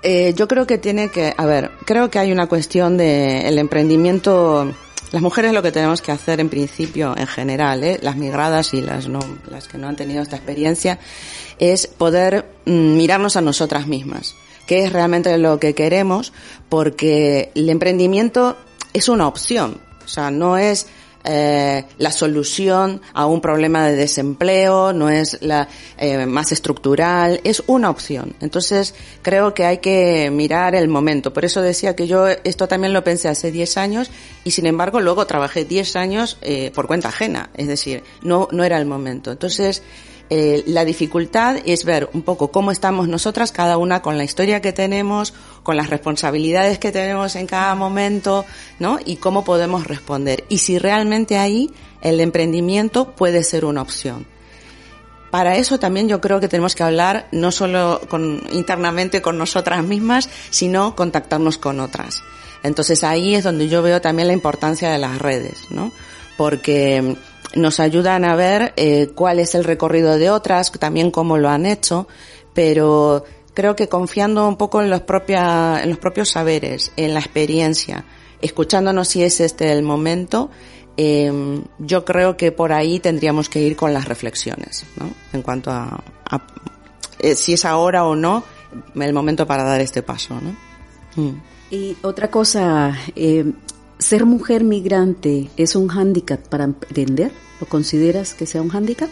Eh, 0.03 0.33
yo 0.37 0.47
creo 0.47 0.67
que 0.67 0.79
tiene 0.79 1.11
que, 1.11 1.35
a 1.37 1.47
ver, 1.47 1.73
creo 1.85 2.11
que 2.11 2.19
hay 2.19 2.31
una 2.31 2.47
cuestión 2.47 2.97
de 2.97 3.49
el 3.49 3.59
emprendimiento. 3.59 4.73
Las 5.11 5.23
mujeres 5.23 5.53
lo 5.53 5.63
que 5.63 5.73
tenemos 5.73 6.03
que 6.03 6.13
hacer 6.13 6.39
en 6.39 6.51
principio, 6.51 7.17
en 7.17 7.27
general, 7.27 7.83
¿eh? 7.83 7.99
las 8.03 8.17
migradas 8.17 8.75
y 8.75 8.83
las 8.83 9.09
no, 9.09 9.21
las 9.51 9.67
que 9.67 9.79
no 9.79 9.89
han 9.89 9.97
tenido 9.97 10.23
esta 10.23 10.37
experiencia, 10.37 10.99
es 11.59 11.87
poder 11.87 12.45
mm, 12.67 12.97
mirarnos 12.97 13.37
a 13.37 13.41
nosotras 13.41 13.87
mismas, 13.87 14.35
qué 14.67 14.85
es 14.85 14.93
realmente 14.93 15.37
lo 15.39 15.59
que 15.59 15.75
queremos, 15.75 16.35
porque 16.69 17.51
el 17.55 17.71
emprendimiento 17.71 18.59
es 18.93 19.09
una 19.09 19.27
opción, 19.27 19.81
o 20.05 20.09
sea, 20.09 20.31
no 20.31 20.59
es 20.59 20.87
eh, 21.25 21.85
la 21.99 22.13
solución 22.13 23.03
a 23.13 23.27
un 23.27 23.41
problema 23.41 23.87
de 23.87 23.97
desempleo, 23.97 24.93
no 24.93 25.11
es 25.11 25.39
la 25.43 25.69
eh, 25.99 26.27
más 26.27 26.53
estructural, 26.53 27.41
es 27.45 27.63
una 27.67 27.91
opción. 27.91 28.35
Entonces 28.41 28.95
creo 29.23 29.53
que 29.53 29.65
hay 29.65 29.79
que 29.79 30.31
mirar 30.31 30.75
el 30.75 30.89
momento. 30.89 31.33
Por 31.33 31.45
eso 31.45 31.61
decía 31.61 31.97
que 31.97 32.07
yo 32.07 32.29
esto 32.29 32.69
también 32.69 32.93
lo 32.93 33.05
pensé 33.05 33.29
hace 33.29 33.51
10 33.51 33.77
años 33.77 34.11
y 34.45 34.53
sin 34.53 34.67
embargo 34.67 35.01
luego 35.01 35.27
trabajé 35.27 35.65
10 35.65 35.97
años 35.97 36.39
eh, 36.41 36.71
por 36.75 36.87
cuenta 36.87 37.09
ajena, 37.09 37.51
es 37.55 37.67
decir, 37.67 38.05
no, 38.23 38.49
no 38.53 38.65
era 38.65 38.79
el 38.79 38.87
momento. 38.87 39.31
Entonces 39.33 39.83
eh, 40.31 40.63
la 40.67 40.85
dificultad 40.85 41.57
es 41.65 41.85
ver 41.85 42.11
un 42.13 42.23
poco 42.23 42.51
cómo 42.53 42.71
estamos 42.71 43.09
nosotras, 43.09 43.51
cada 43.51 43.79
una 43.79 44.03
con 44.03 44.19
la 44.19 44.25
historia 44.25 44.61
que 44.61 44.73
tenemos, 44.73 45.33
con 45.63 45.77
las 45.77 45.89
responsabilidades 45.89 46.79
que 46.79 46.93
tenemos 46.93 47.35
en 47.37 47.47
cada 47.47 47.75
momento, 47.75 48.45
¿no? 48.79 48.99
Y 49.05 49.17
cómo 49.17 49.45
podemos 49.45 49.87
responder. 49.87 50.45
Y 50.49 50.59
si 50.59 50.79
realmente 50.79 51.39
ahí 51.39 51.71
el 52.03 52.21
emprendimiento 52.21 53.13
puede 53.13 53.43
ser 53.43 53.65
una 53.65 53.83
opción. 53.83 54.27
Para 55.31 55.57
eso 55.57 55.79
también 55.79 56.09
yo 56.09 56.21
creo 56.21 56.41
que 56.41 56.49
tenemos 56.49 56.75
que 56.75 56.83
hablar 56.83 57.29
no 57.33 57.53
solo 57.53 58.01
internamente 58.53 59.21
con 59.21 59.37
nosotras 59.37 59.83
mismas, 59.85 60.29
sino 60.51 60.95
contactarnos 60.97 61.59
con 61.59 61.81
otras. 61.81 62.23
Entonces 62.63 63.05
ahí 63.05 63.35
es 63.35 63.45
donde 63.45 63.69
yo 63.69 63.83
veo 63.83 64.01
también 64.01 64.29
la 64.29 64.35
importancia 64.35 64.91
de 64.91 64.99
las 64.99 65.19
redes, 65.19 65.71
¿no? 65.71 65.93
Porque 66.37 67.17
nos 67.55 67.81
ayudan 67.81 68.25
a 68.25 68.37
ver 68.37 68.73
eh, 68.77 69.11
cuál 69.15 69.39
es 69.39 69.55
el 69.55 69.65
recorrido 69.65 70.19
de 70.19 70.31
otras, 70.31 70.71
también 70.73 71.11
cómo 71.11 71.39
lo 71.39 71.49
han 71.49 71.67
hecho, 71.67 72.09
pero 72.55 73.25
creo 73.55 73.75
que 73.75 73.89
confiando 73.89 74.47
un 74.47 74.57
poco 74.57 74.83
en 74.83 74.91
los, 74.91 75.03
propia, 75.03 75.83
en 75.83 75.91
los 75.91 75.99
propios 75.99 76.31
saberes, 76.31 76.93
en 76.97 77.15
la 77.15 77.21
experiencia, 77.21 78.05
escuchándonos 78.41 79.09
si 79.09 79.23
es 79.23 79.41
este 79.41 79.73
el 79.73 79.83
momento, 79.83 80.51
eh, 80.97 81.63
yo 81.79 82.05
creo 82.05 82.37
que 82.37 82.53
por 82.53 82.73
ahí 82.73 83.01
tendríamos 83.01 83.49
que 83.49 83.61
ir 83.61 83.77
con 83.77 83.93
las 83.93 84.07
reflexiones, 84.07 84.85
¿no? 84.97 85.11
En 85.33 85.43
cuanto 85.43 85.71
a, 85.71 86.03
a 86.29 86.47
eh, 87.21 87.35
si 87.35 87.55
es 87.55 87.65
ahora 87.65 88.05
o 88.05 88.15
no 88.15 88.45
el 88.95 89.13
momento 89.13 89.47
para 89.47 89.65
dar 89.65 89.81
este 89.81 90.03
paso, 90.03 90.39
¿no? 90.41 90.57
Mm. 91.23 91.41
Y 91.71 91.97
otra 92.03 92.31
cosa, 92.31 92.97
eh, 93.15 93.45
¿Ser 94.09 94.25
mujer 94.25 94.65
migrante 94.65 95.51
es 95.59 95.77
un 95.77 95.89
hándicap 95.89 96.41
para 96.49 96.65
emprender? 96.65 97.31
¿Lo 97.61 97.67
consideras 97.67 98.33
que 98.33 98.47
sea 98.47 98.63
un 98.63 98.71
hándicap? 98.71 99.11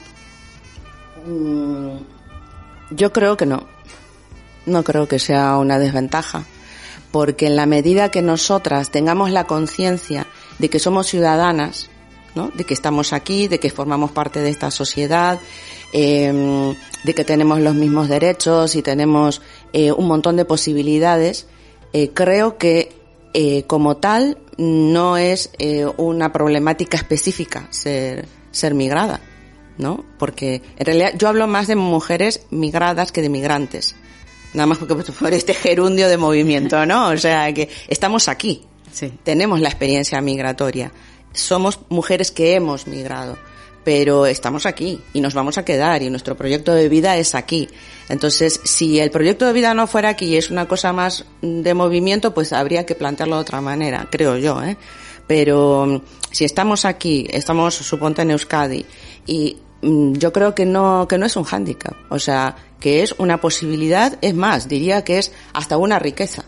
Mm, 1.26 1.98
yo 2.92 3.12
creo 3.12 3.36
que 3.36 3.44
no. 3.44 3.66
no 4.64 4.82
creo 4.84 5.06
que 5.06 5.18
sea 5.18 5.58
una 5.58 5.78
desventaja, 5.78 6.46
porque 7.10 7.46
en 7.46 7.56
la 7.56 7.66
medida 7.66 8.10
que 8.10 8.22
nosotras 8.22 8.90
tengamos 8.90 9.30
la 9.30 9.44
conciencia 9.44 10.26
de 10.58 10.70
que 10.70 10.78
somos 10.78 11.08
ciudadanas, 11.08 11.90
¿no? 12.34 12.50
de 12.54 12.64
que 12.64 12.72
estamos 12.72 13.12
aquí, 13.12 13.48
de 13.48 13.60
que 13.60 13.68
formamos 13.68 14.12
parte 14.12 14.40
de 14.40 14.48
esta 14.48 14.70
sociedad, 14.70 15.38
eh, 15.92 16.74
de 17.04 17.14
que 17.14 17.24
tenemos 17.24 17.60
los 17.60 17.74
mismos 17.74 18.08
derechos 18.08 18.74
y 18.74 18.80
tenemos 18.80 19.42
eh, 19.74 19.92
un 19.92 20.06
montón 20.06 20.36
de 20.36 20.46
posibilidades, 20.46 21.48
eh, 21.92 22.12
creo 22.14 22.56
que 22.56 22.96
eh, 23.38 23.64
como 23.64 23.98
tal 23.98 24.38
no 24.58 25.16
es 25.16 25.50
eh, 25.58 25.86
una 25.96 26.32
problemática 26.32 26.96
específica 26.96 27.68
ser, 27.70 28.26
ser 28.50 28.74
migrada, 28.74 29.20
¿no? 29.78 30.04
Porque 30.18 30.62
en 30.76 30.86
realidad 30.86 31.12
yo 31.16 31.28
hablo 31.28 31.46
más 31.46 31.66
de 31.66 31.76
mujeres 31.76 32.46
migradas 32.50 33.12
que 33.12 33.22
de 33.22 33.28
migrantes. 33.28 33.94
Nada 34.54 34.66
más 34.66 34.78
porque 34.78 34.94
por 35.12 35.32
este 35.32 35.54
gerundio 35.54 36.08
de 36.08 36.16
movimiento, 36.16 36.86
¿no? 36.86 37.08
O 37.08 37.16
sea, 37.16 37.52
que 37.52 37.68
estamos 37.88 38.28
aquí. 38.28 38.64
Sí. 38.92 39.12
Tenemos 39.22 39.60
la 39.60 39.68
experiencia 39.68 40.20
migratoria. 40.20 40.92
Somos 41.32 41.80
mujeres 41.90 42.30
que 42.30 42.54
hemos 42.54 42.86
migrado 42.86 43.36
pero 43.86 44.26
estamos 44.26 44.66
aquí 44.66 45.00
y 45.12 45.20
nos 45.20 45.32
vamos 45.32 45.58
a 45.58 45.64
quedar 45.64 46.02
y 46.02 46.10
nuestro 46.10 46.36
proyecto 46.36 46.74
de 46.74 46.88
vida 46.88 47.16
es 47.18 47.36
aquí. 47.36 47.68
Entonces, 48.08 48.60
si 48.64 48.98
el 48.98 49.12
proyecto 49.12 49.46
de 49.46 49.52
vida 49.52 49.74
no 49.74 49.86
fuera 49.86 50.08
aquí 50.08 50.26
y 50.26 50.36
es 50.36 50.50
una 50.50 50.66
cosa 50.66 50.92
más 50.92 51.24
de 51.40 51.72
movimiento, 51.72 52.34
pues 52.34 52.52
habría 52.52 52.84
que 52.84 52.96
plantearlo 52.96 53.36
de 53.36 53.42
otra 53.42 53.60
manera, 53.60 54.08
creo 54.10 54.38
yo, 54.38 54.60
¿eh? 54.60 54.76
Pero 55.28 55.86
mm, 55.86 56.00
si 56.32 56.44
estamos 56.44 56.84
aquí, 56.84 57.28
estamos, 57.30 57.76
suponte, 57.76 58.22
en 58.22 58.32
Euskadi, 58.32 58.84
y 59.24 59.56
mm, 59.82 60.14
yo 60.14 60.32
creo 60.32 60.52
que 60.52 60.66
no, 60.66 61.06
que 61.08 61.16
no 61.16 61.24
es 61.24 61.36
un 61.36 61.44
hándicap. 61.44 61.94
O 62.08 62.18
sea, 62.18 62.56
que 62.80 63.04
es 63.04 63.14
una 63.18 63.40
posibilidad, 63.40 64.18
es 64.20 64.34
más, 64.34 64.66
diría 64.66 65.04
que 65.04 65.18
es 65.18 65.30
hasta 65.52 65.76
una 65.76 66.00
riqueza. 66.00 66.44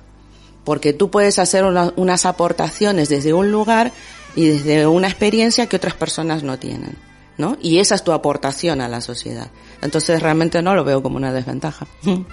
Porque 0.64 0.92
tú 0.92 1.08
puedes 1.08 1.38
hacer 1.38 1.64
una, 1.64 1.92
unas 1.94 2.26
aportaciones 2.26 3.08
desde 3.08 3.32
un 3.32 3.52
lugar 3.52 3.92
y 4.34 4.48
desde 4.48 4.88
una 4.88 5.06
experiencia 5.06 5.68
que 5.68 5.76
otras 5.76 5.94
personas 5.94 6.42
no 6.42 6.58
tienen. 6.58 7.07
¿No? 7.38 7.56
Y 7.62 7.78
esa 7.78 7.94
es 7.94 8.04
tu 8.04 8.12
aportación 8.12 8.80
a 8.80 8.88
la 8.88 9.00
sociedad. 9.00 9.50
Entonces 9.80 10.20
realmente 10.20 10.60
no 10.60 10.74
lo 10.74 10.84
veo 10.84 11.02
como 11.02 11.16
una 11.16 11.32
desventaja. 11.32 11.86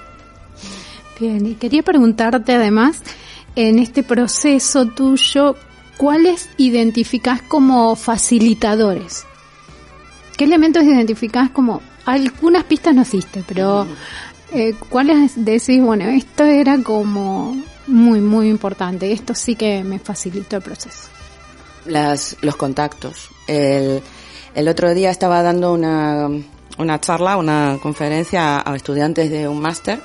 Bien, 1.20 1.46
y 1.46 1.56
quería 1.56 1.82
preguntarte 1.82 2.56
además, 2.56 3.02
en 3.56 3.80
este 3.80 4.04
proceso 4.04 4.88
tuyo, 4.88 5.56
¿cuáles 5.96 6.50
identificás 6.58 7.42
como 7.42 7.96
facilitadores? 7.96 9.24
¿Qué 10.36 10.44
elementos 10.44 10.84
identificás 10.84 11.52
como, 11.52 11.82
algunas 12.04 12.66
pistas 12.66 12.94
no 12.94 13.04
hiciste, 13.04 13.44
pero 13.48 13.88
eh, 14.52 14.76
cuáles 14.90 15.34
decís, 15.36 15.82
bueno, 15.82 16.06
esto 16.10 16.44
era 16.44 16.84
como 16.84 17.56
muy, 17.88 18.20
muy 18.20 18.50
importante, 18.50 19.14
esto 19.14 19.34
sí 19.34 19.56
que 19.56 19.86
me 19.86 20.00
facilitó 20.00 20.58
el 20.58 20.62
proceso? 20.62 21.08
Las, 21.86 22.36
los 22.42 22.58
contactos, 22.58 23.30
el, 23.48 24.02
el 24.56 24.68
otro 24.70 24.94
día 24.94 25.12
estaba 25.12 25.44
dando 25.44 25.74
una, 25.74 26.30
una 26.78 27.00
charla, 27.02 27.38
una 27.38 27.78
conferencia 27.82 28.64
a 28.66 28.76
estudiantes 28.76 29.30
de 29.30 29.48
un 29.48 29.60
máster 29.60 30.00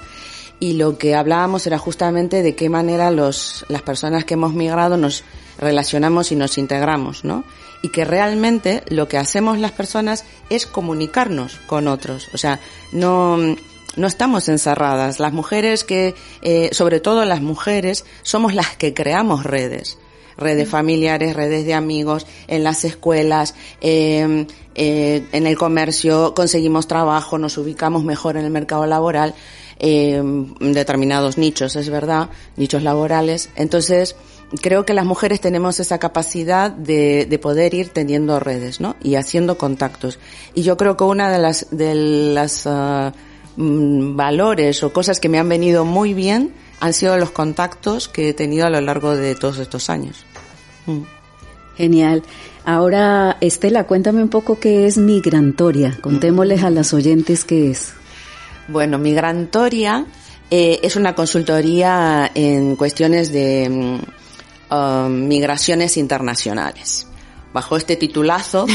y 0.58 0.74
lo 0.74 0.98
que 0.98 1.14
hablábamos 1.14 1.66
era 1.66 1.78
justamente 1.78 2.42
de 2.42 2.54
qué 2.54 2.68
manera 2.68 3.10
los, 3.10 3.64
las 3.68 3.82
personas 3.82 4.24
que 4.24 4.34
hemos 4.34 4.52
migrado 4.52 4.96
nos 4.96 5.24
relacionamos 5.58 6.32
y 6.32 6.36
nos 6.36 6.58
integramos, 6.58 7.24
¿no? 7.24 7.44
Y 7.82 7.88
que 7.88 8.04
realmente 8.04 8.82
lo 8.88 9.08
que 9.08 9.16
hacemos 9.16 9.58
las 9.58 9.72
personas 9.72 10.24
es 10.50 10.66
comunicarnos 10.66 11.60
con 11.66 11.88
otros. 11.88 12.28
O 12.34 12.38
sea, 12.38 12.60
no, 12.92 13.38
no 13.38 14.06
estamos 14.06 14.50
encerradas. 14.50 15.18
Las 15.18 15.32
mujeres 15.32 15.84
que, 15.84 16.14
eh, 16.42 16.68
sobre 16.72 17.00
todo 17.00 17.24
las 17.24 17.40
mujeres, 17.40 18.04
somos 18.22 18.52
las 18.52 18.76
que 18.76 18.92
creamos 18.92 19.44
redes 19.44 19.96
redes 20.36 20.68
familiares, 20.68 21.34
redes 21.34 21.64
de 21.64 21.74
amigos, 21.74 22.26
en 22.48 22.64
las 22.64 22.84
escuelas, 22.84 23.54
eh, 23.80 24.46
eh, 24.74 25.24
en 25.32 25.46
el 25.46 25.56
comercio, 25.56 26.34
conseguimos 26.34 26.86
trabajo, 26.86 27.38
nos 27.38 27.58
ubicamos 27.58 28.04
mejor 28.04 28.36
en 28.36 28.44
el 28.44 28.50
mercado 28.50 28.86
laboral, 28.86 29.34
eh, 29.78 30.16
en 30.16 30.72
determinados 30.72 31.38
nichos, 31.38 31.76
es 31.76 31.88
verdad, 31.88 32.28
nichos 32.56 32.82
laborales. 32.82 33.50
Entonces, 33.56 34.16
creo 34.60 34.84
que 34.84 34.94
las 34.94 35.04
mujeres 35.04 35.40
tenemos 35.40 35.80
esa 35.80 35.98
capacidad 35.98 36.70
de, 36.70 37.26
de 37.26 37.38
poder 37.38 37.74
ir 37.74 37.88
teniendo 37.88 38.40
redes, 38.40 38.80
¿no? 38.80 38.96
Y 39.02 39.14
haciendo 39.14 39.58
contactos. 39.58 40.18
Y 40.54 40.62
yo 40.62 40.76
creo 40.76 40.96
que 40.96 41.04
una 41.04 41.30
de 41.30 41.38
las, 41.38 41.66
de 41.70 41.94
las 41.94 42.66
uh, 42.66 43.12
valores 43.56 44.82
o 44.82 44.92
cosas 44.92 45.20
que 45.20 45.28
me 45.28 45.38
han 45.38 45.48
venido 45.48 45.84
muy 45.84 46.14
bien 46.14 46.52
han 46.80 46.94
sido 46.94 47.16
los 47.18 47.30
contactos 47.30 48.08
que 48.08 48.30
he 48.30 48.34
tenido 48.34 48.66
a 48.66 48.70
lo 48.70 48.80
largo 48.80 49.14
de 49.16 49.34
todos 49.34 49.58
estos 49.58 49.90
años. 49.90 50.24
Mm. 50.86 51.02
Genial. 51.76 52.22
Ahora, 52.64 53.36
Estela, 53.40 53.84
cuéntame 53.84 54.22
un 54.22 54.28
poco 54.28 54.58
qué 54.58 54.86
es 54.86 54.98
Migrantoria. 54.98 55.96
Contémosles 56.00 56.62
a 56.62 56.70
las 56.70 56.92
oyentes 56.92 57.44
qué 57.44 57.70
es. 57.70 57.92
Bueno, 58.68 58.98
Migrantoria 58.98 60.06
eh, 60.50 60.80
es 60.82 60.96
una 60.96 61.14
consultoría 61.14 62.30
en 62.34 62.76
cuestiones 62.76 63.32
de 63.32 63.98
um, 64.70 65.10
migraciones 65.26 65.96
internacionales. 65.96 67.06
Bajo 67.52 67.76
este 67.76 67.96
titulazo, 67.96 68.66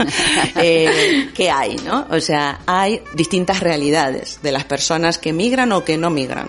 eh, 0.56 1.30
¿qué 1.34 1.50
hay? 1.50 1.76
¿no? 1.76 2.06
O 2.10 2.20
sea, 2.20 2.60
hay 2.66 3.02
distintas 3.14 3.60
realidades 3.60 4.38
de 4.42 4.52
las 4.52 4.64
personas 4.64 5.18
que 5.18 5.32
migran 5.32 5.72
o 5.72 5.84
que 5.84 5.98
no 5.98 6.10
migran. 6.10 6.48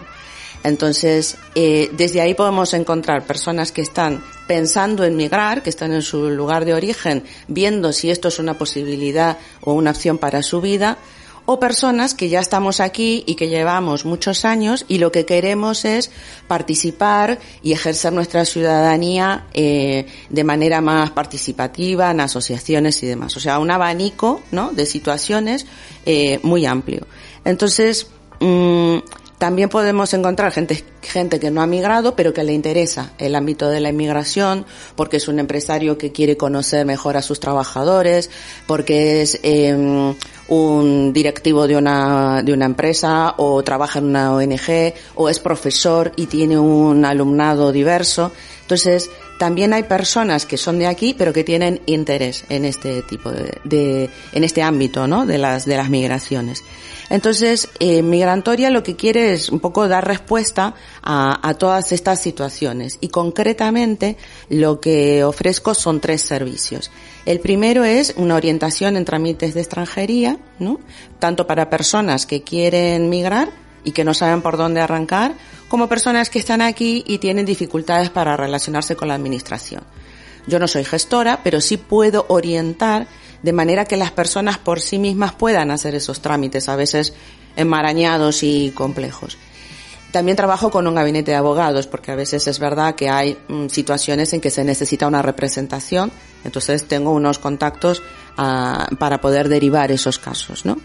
Entonces, 0.63 1.37
eh, 1.55 1.89
desde 1.93 2.21
ahí 2.21 2.33
podemos 2.33 2.73
encontrar 2.73 3.25
personas 3.25 3.71
que 3.71 3.81
están 3.81 4.23
pensando 4.47 5.03
en 5.03 5.15
migrar, 5.15 5.63
que 5.63 5.69
están 5.69 5.93
en 5.93 6.01
su 6.01 6.29
lugar 6.29 6.65
de 6.65 6.73
origen, 6.73 7.23
viendo 7.47 7.93
si 7.93 8.11
esto 8.11 8.27
es 8.27 8.39
una 8.39 8.57
posibilidad 8.57 9.37
o 9.61 9.73
una 9.73 9.91
opción 9.91 10.17
para 10.17 10.43
su 10.43 10.61
vida, 10.61 10.97
o 11.45 11.59
personas 11.59 12.13
que 12.13 12.29
ya 12.29 12.39
estamos 12.39 12.79
aquí 12.79 13.23
y 13.25 13.35
que 13.35 13.49
llevamos 13.49 14.05
muchos 14.05 14.45
años 14.45 14.85
y 14.87 14.99
lo 14.99 15.11
que 15.11 15.25
queremos 15.25 15.85
es 15.85 16.11
participar 16.47 17.39
y 17.63 17.73
ejercer 17.73 18.13
nuestra 18.13 18.45
ciudadanía 18.45 19.47
eh, 19.53 20.05
de 20.29 20.43
manera 20.43 20.81
más 20.81 21.11
participativa 21.11 22.11
en 22.11 22.21
asociaciones 22.21 23.01
y 23.03 23.07
demás. 23.07 23.35
O 23.37 23.39
sea, 23.39 23.59
un 23.59 23.71
abanico 23.71 24.41
¿no? 24.51 24.71
de 24.71 24.85
situaciones 24.85 25.65
eh, 26.05 26.39
muy 26.43 26.65
amplio. 26.65 27.07
Entonces, 27.43 28.07
mmm, 28.39 28.99
también 29.41 29.69
podemos 29.69 30.13
encontrar 30.13 30.51
gente, 30.51 30.83
gente 31.01 31.39
que 31.39 31.49
no 31.49 31.63
ha 31.63 31.65
migrado, 31.65 32.15
pero 32.15 32.31
que 32.31 32.43
le 32.43 32.53
interesa 32.53 33.13
el 33.17 33.33
ámbito 33.33 33.69
de 33.69 33.79
la 33.79 33.89
inmigración, 33.89 34.67
porque 34.95 35.17
es 35.17 35.27
un 35.27 35.39
empresario 35.39 35.97
que 35.97 36.11
quiere 36.11 36.37
conocer 36.37 36.85
mejor 36.85 37.17
a 37.17 37.23
sus 37.23 37.39
trabajadores, 37.39 38.29
porque 38.67 39.23
es 39.23 39.39
eh, 39.41 39.73
un 40.47 41.11
directivo 41.11 41.65
de 41.65 41.75
una, 41.75 42.43
de 42.43 42.53
una 42.53 42.65
empresa, 42.65 43.33
o 43.37 43.63
trabaja 43.63 43.97
en 43.97 44.05
una 44.05 44.31
ONG, 44.31 44.93
o 45.15 45.27
es 45.27 45.39
profesor 45.39 46.11
y 46.17 46.27
tiene 46.27 46.59
un 46.59 47.03
alumnado 47.03 47.71
diverso. 47.71 48.31
Entonces, 48.61 49.09
también 49.41 49.73
hay 49.73 49.81
personas 49.81 50.45
que 50.45 50.55
son 50.55 50.77
de 50.77 50.85
aquí, 50.85 51.15
pero 51.17 51.33
que 51.33 51.43
tienen 51.43 51.81
interés 51.87 52.45
en 52.49 52.63
este 52.63 53.01
tipo 53.01 53.31
de, 53.31 53.57
de 53.63 54.07
en 54.33 54.43
este 54.43 54.61
ámbito, 54.61 55.07
¿no? 55.07 55.25
De 55.25 55.39
las, 55.39 55.65
de 55.65 55.77
las 55.77 55.89
migraciones. 55.89 56.63
Entonces, 57.09 57.67
eh, 57.79 58.03
Migrantoria 58.03 58.69
lo 58.69 58.83
que 58.83 58.95
quiere 58.95 59.33
es 59.33 59.49
un 59.49 59.59
poco 59.59 59.87
dar 59.87 60.07
respuesta 60.07 60.75
a, 61.01 61.39
a, 61.49 61.55
todas 61.55 61.91
estas 61.91 62.21
situaciones 62.21 62.99
y 63.01 63.07
concretamente 63.07 64.15
lo 64.49 64.79
que 64.79 65.23
ofrezco 65.23 65.73
son 65.73 66.01
tres 66.01 66.21
servicios. 66.21 66.91
El 67.25 67.39
primero 67.39 67.83
es 67.83 68.13
una 68.17 68.35
orientación 68.35 68.95
en 68.95 69.05
trámites 69.05 69.55
de 69.55 69.61
extranjería, 69.61 70.37
¿no? 70.59 70.79
Tanto 71.17 71.47
para 71.47 71.71
personas 71.71 72.27
que 72.27 72.43
quieren 72.43 73.09
migrar 73.09 73.49
y 73.83 73.91
que 73.91 74.03
no 74.03 74.13
saben 74.13 74.41
por 74.41 74.57
dónde 74.57 74.81
arrancar, 74.81 75.35
como 75.67 75.87
personas 75.87 76.29
que 76.29 76.39
están 76.39 76.61
aquí 76.61 77.03
y 77.07 77.17
tienen 77.17 77.45
dificultades 77.45 78.09
para 78.09 78.37
relacionarse 78.37 78.95
con 78.95 79.07
la 79.07 79.15
administración. 79.15 79.83
Yo 80.47 80.59
no 80.59 80.67
soy 80.67 80.83
gestora, 80.83 81.41
pero 81.43 81.61
sí 81.61 81.77
puedo 81.77 82.25
orientar 82.29 83.07
de 83.43 83.53
manera 83.53 83.85
que 83.85 83.97
las 83.97 84.11
personas 84.11 84.57
por 84.57 84.79
sí 84.79 84.99
mismas 84.99 85.33
puedan 85.33 85.71
hacer 85.71 85.95
esos 85.95 86.21
trámites, 86.21 86.69
a 86.69 86.75
veces 86.75 87.13
enmarañados 87.55 88.43
y 88.43 88.71
complejos. 88.71 89.37
También 90.11 90.35
trabajo 90.35 90.71
con 90.71 90.87
un 90.87 90.95
gabinete 90.95 91.31
de 91.31 91.37
abogados, 91.37 91.87
porque 91.87 92.11
a 92.11 92.15
veces 92.15 92.45
es 92.47 92.59
verdad 92.59 92.95
que 92.95 93.09
hay 93.09 93.37
mm, 93.47 93.67
situaciones 93.67 94.33
en 94.33 94.41
que 94.41 94.51
se 94.51 94.65
necesita 94.65 95.07
una 95.07 95.21
representación, 95.21 96.11
entonces 96.43 96.85
tengo 96.85 97.11
unos 97.11 97.39
contactos 97.39 98.03
ah, 98.37 98.89
para 98.99 99.21
poder 99.21 99.47
derivar 99.47 99.91
esos 99.91 100.19
casos, 100.19 100.65
¿no? 100.65 100.77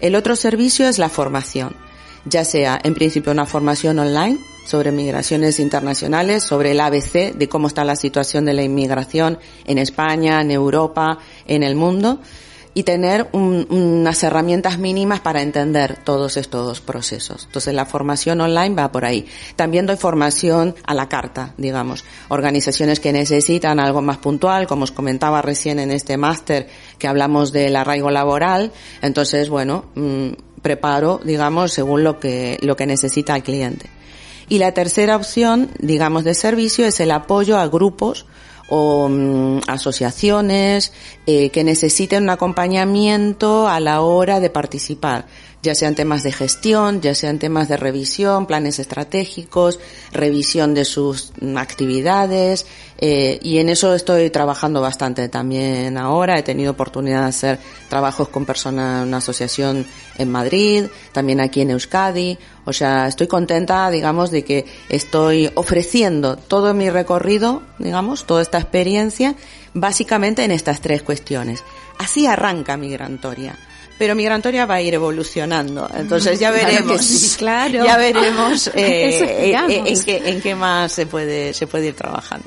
El 0.00 0.14
otro 0.14 0.34
servicio 0.34 0.88
es 0.88 0.98
la 0.98 1.10
formación, 1.10 1.76
ya 2.24 2.44
sea 2.44 2.80
en 2.82 2.94
principio 2.94 3.32
una 3.32 3.46
formación 3.46 3.98
online 3.98 4.38
sobre 4.66 4.92
migraciones 4.92 5.58
internacionales, 5.58 6.44
sobre 6.44 6.72
el 6.72 6.80
ABC 6.80 7.34
de 7.34 7.48
cómo 7.48 7.66
está 7.66 7.84
la 7.84 7.96
situación 7.96 8.44
de 8.44 8.54
la 8.54 8.62
inmigración 8.62 9.38
en 9.64 9.78
España, 9.78 10.40
en 10.40 10.50
Europa, 10.50 11.18
en 11.46 11.62
el 11.62 11.74
mundo, 11.74 12.20
y 12.72 12.84
tener 12.84 13.28
unas 13.32 14.22
herramientas 14.22 14.78
mínimas 14.78 15.20
para 15.20 15.42
entender 15.42 15.98
todos 16.04 16.36
estos 16.36 16.80
procesos. 16.80 17.46
Entonces 17.46 17.74
la 17.74 17.84
formación 17.84 18.40
online 18.40 18.76
va 18.76 18.92
por 18.92 19.04
ahí. 19.04 19.26
También 19.56 19.86
doy 19.86 19.96
formación 19.96 20.76
a 20.86 20.94
la 20.94 21.08
carta, 21.08 21.52
digamos. 21.56 22.04
Organizaciones 22.28 23.00
que 23.00 23.12
necesitan 23.12 23.80
algo 23.80 24.02
más 24.02 24.18
puntual, 24.18 24.68
como 24.68 24.84
os 24.84 24.92
comentaba 24.92 25.42
recién 25.42 25.80
en 25.80 25.90
este 25.90 26.16
máster 26.16 26.68
que 26.98 27.08
hablamos 27.08 27.50
del 27.50 27.74
arraigo 27.74 28.10
laboral. 28.10 28.72
Entonces, 29.02 29.48
bueno, 29.48 29.86
mm, 29.96 30.30
preparo, 30.62 31.20
digamos, 31.24 31.72
según 31.72 32.04
lo 32.04 32.18
que, 32.18 32.58
lo 32.62 32.76
que 32.76 32.86
necesita 32.86 33.36
el 33.36 33.42
cliente. 33.42 33.90
Y 34.48 34.58
la 34.58 34.72
tercera 34.72 35.16
opción, 35.16 35.70
digamos, 35.78 36.24
de 36.24 36.34
servicio 36.34 36.86
es 36.86 36.98
el 37.00 37.12
apoyo 37.12 37.58
a 37.58 37.68
grupos 37.68 38.26
o 38.68 39.08
mm, 39.08 39.60
asociaciones 39.66 40.92
eh, 41.32 41.50
que 41.50 41.62
necesiten 41.62 42.24
un 42.24 42.30
acompañamiento 42.30 43.68
a 43.68 43.78
la 43.78 44.00
hora 44.00 44.40
de 44.40 44.50
participar 44.50 45.26
ya 45.62 45.74
sean 45.74 45.94
temas 45.94 46.22
de 46.22 46.32
gestión, 46.32 47.00
ya 47.00 47.14
sean 47.14 47.38
temas 47.38 47.68
de 47.68 47.76
revisión, 47.76 48.46
planes 48.46 48.78
estratégicos, 48.78 49.78
revisión 50.12 50.72
de 50.74 50.84
sus 50.84 51.32
actividades, 51.56 52.66
eh, 52.98 53.38
y 53.42 53.58
en 53.58 53.68
eso 53.68 53.94
estoy 53.94 54.30
trabajando 54.30 54.80
bastante 54.80 55.28
también 55.28 55.98
ahora. 55.98 56.38
He 56.38 56.42
tenido 56.42 56.72
oportunidad 56.72 57.22
de 57.22 57.28
hacer 57.28 57.58
trabajos 57.88 58.28
con 58.28 58.46
personas, 58.46 59.06
una 59.06 59.18
asociación 59.18 59.86
en 60.16 60.30
Madrid, 60.30 60.84
también 61.12 61.40
aquí 61.40 61.60
en 61.60 61.70
Euskadi. 61.70 62.38
O 62.64 62.72
sea, 62.72 63.06
estoy 63.06 63.26
contenta, 63.26 63.90
digamos, 63.90 64.30
de 64.30 64.44
que 64.44 64.66
estoy 64.88 65.50
ofreciendo 65.54 66.36
todo 66.36 66.72
mi 66.74 66.90
recorrido, 66.90 67.62
digamos, 67.78 68.26
toda 68.26 68.42
esta 68.42 68.58
experiencia, 68.58 69.34
básicamente 69.74 70.44
en 70.44 70.50
estas 70.50 70.80
tres 70.80 71.02
cuestiones. 71.02 71.62
Así 71.98 72.26
arranca 72.26 72.76
Migrantoria 72.76 73.56
pero 74.00 74.14
Migrantoria 74.14 74.64
va 74.64 74.76
a 74.76 74.80
ir 74.80 74.94
evolucionando. 74.94 75.86
Entonces 75.94 76.40
ya 76.40 76.50
veremos, 76.50 77.36
claro, 77.36 77.84
ya 77.84 77.98
veremos 77.98 78.68
eh, 78.74 79.50
eh, 79.52 79.82
en, 79.84 80.02
qué, 80.02 80.22
en 80.24 80.40
qué 80.40 80.54
más 80.54 80.90
se 80.90 81.04
puede, 81.04 81.52
se 81.52 81.66
puede 81.66 81.88
ir 81.88 81.94
trabajando. 81.94 82.46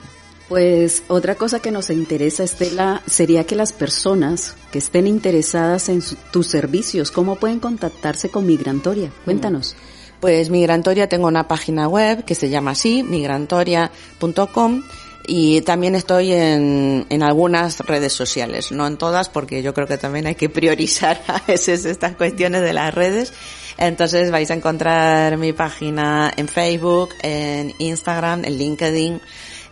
Pues 0.49 1.03
otra 1.09 1.36
cosa 1.36 1.59
que 1.59 1.69
nos 1.69 1.91
interesa, 1.91 2.43
Estela, 2.43 3.03
sería 3.05 3.43
que 3.43 3.55
las 3.55 3.71
personas 3.71 4.55
que 4.71 4.80
estén 4.80 5.05
interesadas 5.05 5.89
en 5.89 6.01
tus 6.32 6.47
servicios, 6.47 7.11
¿cómo 7.11 7.36
pueden 7.36 7.59
contactarse 7.59 8.30
con 8.30 8.47
Migrantoria? 8.47 9.11
Cuéntanos. 9.24 9.76
Pues 10.19 10.49
Migrantoria 10.49 11.07
tengo 11.07 11.28
una 11.28 11.47
página 11.47 11.88
web 11.88 12.26
que 12.26 12.34
se 12.34 12.49
llama 12.49 12.71
así, 12.71 13.03
migrantoria.com 13.03 14.84
y 15.26 15.61
también 15.61 15.95
estoy 15.95 16.34
en, 16.34 17.05
en 17.09 17.24
algunas 17.24 17.80
redes 17.80 18.13
sociales, 18.13 18.71
no 18.71 18.86
en 18.88 18.97
todas 18.97 19.30
porque 19.30 19.61
yo 19.61 19.74
creo 19.74 19.88
que 19.88 19.97
también 19.97 20.28
hay 20.28 20.36
que 20.36 20.49
priorizar 20.49 21.21
a 21.28 21.41
veces 21.47 21.86
estas 21.86 22.15
cuestiones 22.15 22.61
de 22.61 22.74
las 22.74 22.93
redes. 22.93 23.34
Entonces 23.78 24.32
vais 24.32 24.51
a 24.51 24.53
encontrar 24.53 25.38
mi 25.38 25.53
página 25.53 26.32
en 26.36 26.47
Facebook, 26.47 27.09
en 27.21 27.74
Instagram, 27.80 28.45
en 28.45 28.57
LinkedIn. 28.57 29.21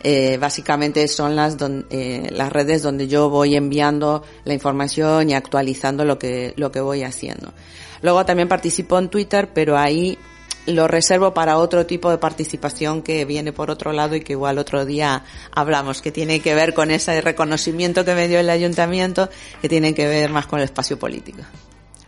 Eh, 0.04 0.38
básicamente 0.40 1.08
son 1.08 1.36
las, 1.36 1.58
eh, 1.92 2.28
las 2.32 2.52
redes 2.52 2.82
donde 2.82 3.08
yo 3.08 3.30
voy 3.30 3.56
enviando 3.56 4.24
la 4.46 4.54
información 4.54 5.30
y 5.30 5.34
actualizando 5.36 6.06
lo 6.06 6.18
que, 6.18 6.54
lo 6.56 6.72
que 6.72 6.82
voy 6.82 7.04
haciendo. 7.04 7.54
Luego 8.02 8.26
también 8.26 8.48
participo 8.48 8.98
en 8.98 9.10
Twitter, 9.10 9.50
pero 9.54 9.78
ahí 9.78 10.18
lo 10.66 10.88
reservo 10.88 11.34
para 11.34 11.58
otro 11.58 11.86
tipo 11.86 12.10
de 12.10 12.18
participación 12.18 13.02
que 13.02 13.26
viene 13.26 13.52
por 13.52 13.72
otro 13.72 13.92
lado 13.92 14.16
y 14.16 14.22
que 14.22 14.34
igual 14.34 14.58
otro 14.58 14.86
día 14.86 15.24
hablamos, 15.52 16.02
que 16.02 16.12
tiene 16.12 16.40
que 16.40 16.56
ver 16.56 16.74
con 16.74 16.92
ese 16.92 17.20
reconocimiento 17.22 18.06
que 18.06 18.16
me 18.16 18.28
dio 18.28 18.40
el 18.40 18.50
ayuntamiento, 18.50 19.30
que 19.62 19.70
tiene 19.70 19.94
que 19.94 20.08
ver 20.08 20.30
más 20.30 20.48
con 20.48 20.60
el 20.60 20.66
espacio 20.66 20.98
político. 20.98 21.42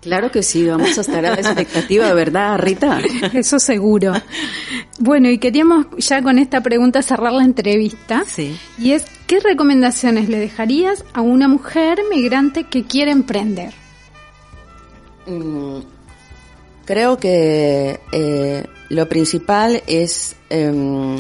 Claro 0.04 0.32
que 0.32 0.44
sí, 0.44 0.66
vamos 0.66 0.98
a 0.98 1.02
estar 1.02 1.26
a 1.26 1.30
la 1.30 1.36
expectativa, 1.36 2.14
¿verdad, 2.14 2.58
Rita? 2.60 3.00
Eso 3.34 3.58
seguro. 3.58 4.12
Bueno, 5.00 5.30
y 5.30 5.38
queríamos 5.38 5.86
ya 5.98 6.22
con 6.22 6.40
esta 6.40 6.62
pregunta 6.62 7.02
cerrar 7.02 7.32
la 7.32 7.46
entrevista. 7.46 8.26
Sí. 8.28 8.60
Y 8.78 8.92
es, 8.92 9.06
¿qué 9.28 9.40
recomendaciones 9.40 10.28
le 10.28 10.40
dejarías 10.40 11.06
a 11.14 11.22
una 11.22 11.48
mujer 11.48 12.00
migrante 12.14 12.66
que 12.66 12.84
quiere 12.84 13.12
emprender? 13.12 13.74
Mm, 15.26 15.80
Creo 16.86 17.18
que 17.18 18.00
eh, 18.12 18.66
lo 18.90 19.08
principal 19.08 19.82
es 19.88 20.36
em, 20.50 21.18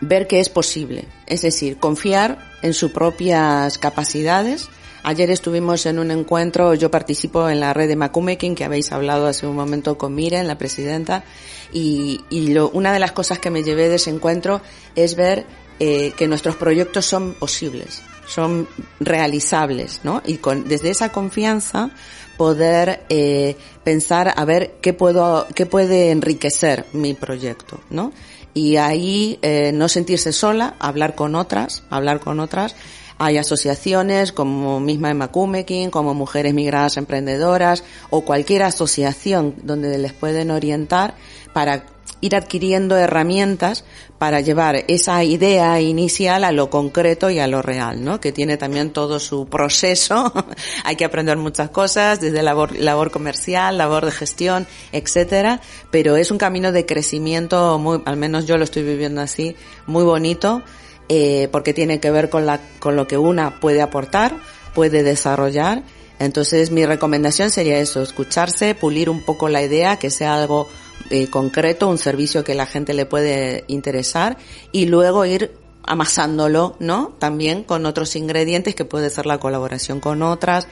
ver 0.00 0.26
que 0.26 0.40
es 0.40 0.48
posible, 0.48 1.06
es 1.26 1.42
decir, 1.42 1.78
confiar 1.78 2.38
en 2.62 2.74
sus 2.74 2.90
propias 2.90 3.78
capacidades. 3.78 4.68
Ayer 5.04 5.30
estuvimos 5.30 5.86
en 5.86 5.98
un 5.98 6.10
encuentro, 6.10 6.74
yo 6.74 6.90
participo 6.90 7.48
en 7.48 7.60
la 7.60 7.72
red 7.72 7.88
de 7.88 7.96
Macumekin, 7.96 8.54
que 8.54 8.64
habéis 8.64 8.90
hablado 8.90 9.26
hace 9.26 9.46
un 9.46 9.54
momento 9.54 9.96
con 9.96 10.14
Miren, 10.14 10.48
la 10.48 10.58
presidenta, 10.58 11.24
y, 11.72 12.22
y 12.30 12.48
lo, 12.48 12.70
una 12.70 12.92
de 12.92 12.98
las 12.98 13.12
cosas 13.12 13.38
que 13.38 13.50
me 13.50 13.62
llevé 13.62 13.88
de 13.88 13.96
ese 13.96 14.10
encuentro 14.10 14.60
es 14.96 15.14
ver 15.14 15.46
eh, 15.80 16.12
que 16.16 16.28
nuestros 16.28 16.56
proyectos 16.56 17.04
son 17.04 17.34
posibles, 17.34 18.00
son 18.26 18.68
realizables, 19.00 20.00
¿no? 20.04 20.22
Y 20.24 20.36
con, 20.36 20.68
desde 20.68 20.90
esa 20.90 21.10
confianza 21.10 21.90
poder 22.36 23.04
eh, 23.08 23.56
pensar 23.82 24.32
a 24.36 24.44
ver 24.44 24.74
qué 24.80 24.92
puedo, 24.92 25.46
qué 25.54 25.66
puede 25.66 26.10
enriquecer 26.10 26.86
mi 26.92 27.14
proyecto, 27.14 27.80
¿no? 27.90 28.12
Y 28.54 28.76
ahí 28.76 29.38
eh, 29.42 29.72
no 29.72 29.88
sentirse 29.88 30.32
sola, 30.32 30.74
hablar 30.78 31.14
con 31.14 31.34
otras, 31.34 31.82
hablar 31.90 32.20
con 32.20 32.38
otras. 32.38 32.76
Hay 33.18 33.38
asociaciones 33.38 34.32
como 34.32 34.80
misma 34.80 35.10
Emma 35.10 35.28
Kumekin, 35.28 35.90
como 35.90 36.14
Mujeres 36.14 36.54
Migradas 36.54 36.96
Emprendedoras 36.96 37.84
o 38.10 38.22
cualquier 38.22 38.62
asociación 38.62 39.54
donde 39.62 39.96
les 39.98 40.12
pueden 40.12 40.50
orientar 40.50 41.14
para 41.52 41.84
ir 42.20 42.34
adquiriendo 42.34 42.96
herramientas 42.96 43.84
para 44.18 44.40
llevar 44.40 44.84
esa 44.88 45.22
idea 45.24 45.80
inicial 45.80 46.44
a 46.44 46.52
lo 46.52 46.70
concreto 46.70 47.28
y 47.28 47.38
a 47.38 47.46
lo 47.46 47.60
real, 47.60 48.02
¿no? 48.02 48.18
Que 48.18 48.32
tiene 48.32 48.56
también 48.56 48.90
todo 48.90 49.20
su 49.20 49.46
proceso. 49.46 50.32
Hay 50.84 50.96
que 50.96 51.04
aprender 51.04 51.36
muchas 51.36 51.68
cosas, 51.68 52.20
desde 52.20 52.42
labor, 52.42 52.74
labor 52.78 53.10
comercial, 53.10 53.76
labor 53.76 54.06
de 54.06 54.12
gestión, 54.12 54.66
etcétera. 54.92 55.60
Pero 55.90 56.16
es 56.16 56.30
un 56.30 56.38
camino 56.38 56.72
de 56.72 56.86
crecimiento 56.86 57.78
muy, 57.78 58.00
al 58.06 58.16
menos 58.16 58.46
yo 58.46 58.56
lo 58.56 58.64
estoy 58.64 58.84
viviendo 58.84 59.20
así, 59.20 59.54
muy 59.86 60.04
bonito, 60.04 60.62
eh, 61.08 61.48
porque 61.52 61.74
tiene 61.74 62.00
que 62.00 62.10
ver 62.10 62.30
con 62.30 62.46
la, 62.46 62.60
con 62.78 62.96
lo 62.96 63.06
que 63.06 63.18
una 63.18 63.60
puede 63.60 63.82
aportar, 63.82 64.36
puede 64.74 65.02
desarrollar. 65.02 65.82
Entonces 66.18 66.70
mi 66.70 66.86
recomendación 66.86 67.50
sería 67.50 67.78
eso, 67.78 68.02
escucharse, 68.02 68.74
pulir 68.74 69.10
un 69.10 69.20
poco 69.20 69.48
la 69.48 69.62
idea, 69.62 69.98
que 69.98 70.10
sea 70.10 70.34
algo 70.34 70.68
eh, 71.10 71.28
concreto, 71.28 71.88
un 71.88 71.98
servicio 71.98 72.44
que 72.44 72.54
la 72.54 72.66
gente 72.66 72.94
le 72.94 73.04
puede 73.04 73.64
interesar 73.66 74.38
y 74.72 74.86
luego 74.86 75.24
ir 75.24 75.52
amasándolo, 75.82 76.76
¿no? 76.78 77.14
También 77.18 77.62
con 77.62 77.84
otros 77.84 78.16
ingredientes 78.16 78.74
que 78.74 78.84
puede 78.84 79.10
ser 79.10 79.26
la 79.26 79.38
colaboración 79.38 80.00
con 80.00 80.22
otras, 80.22 80.66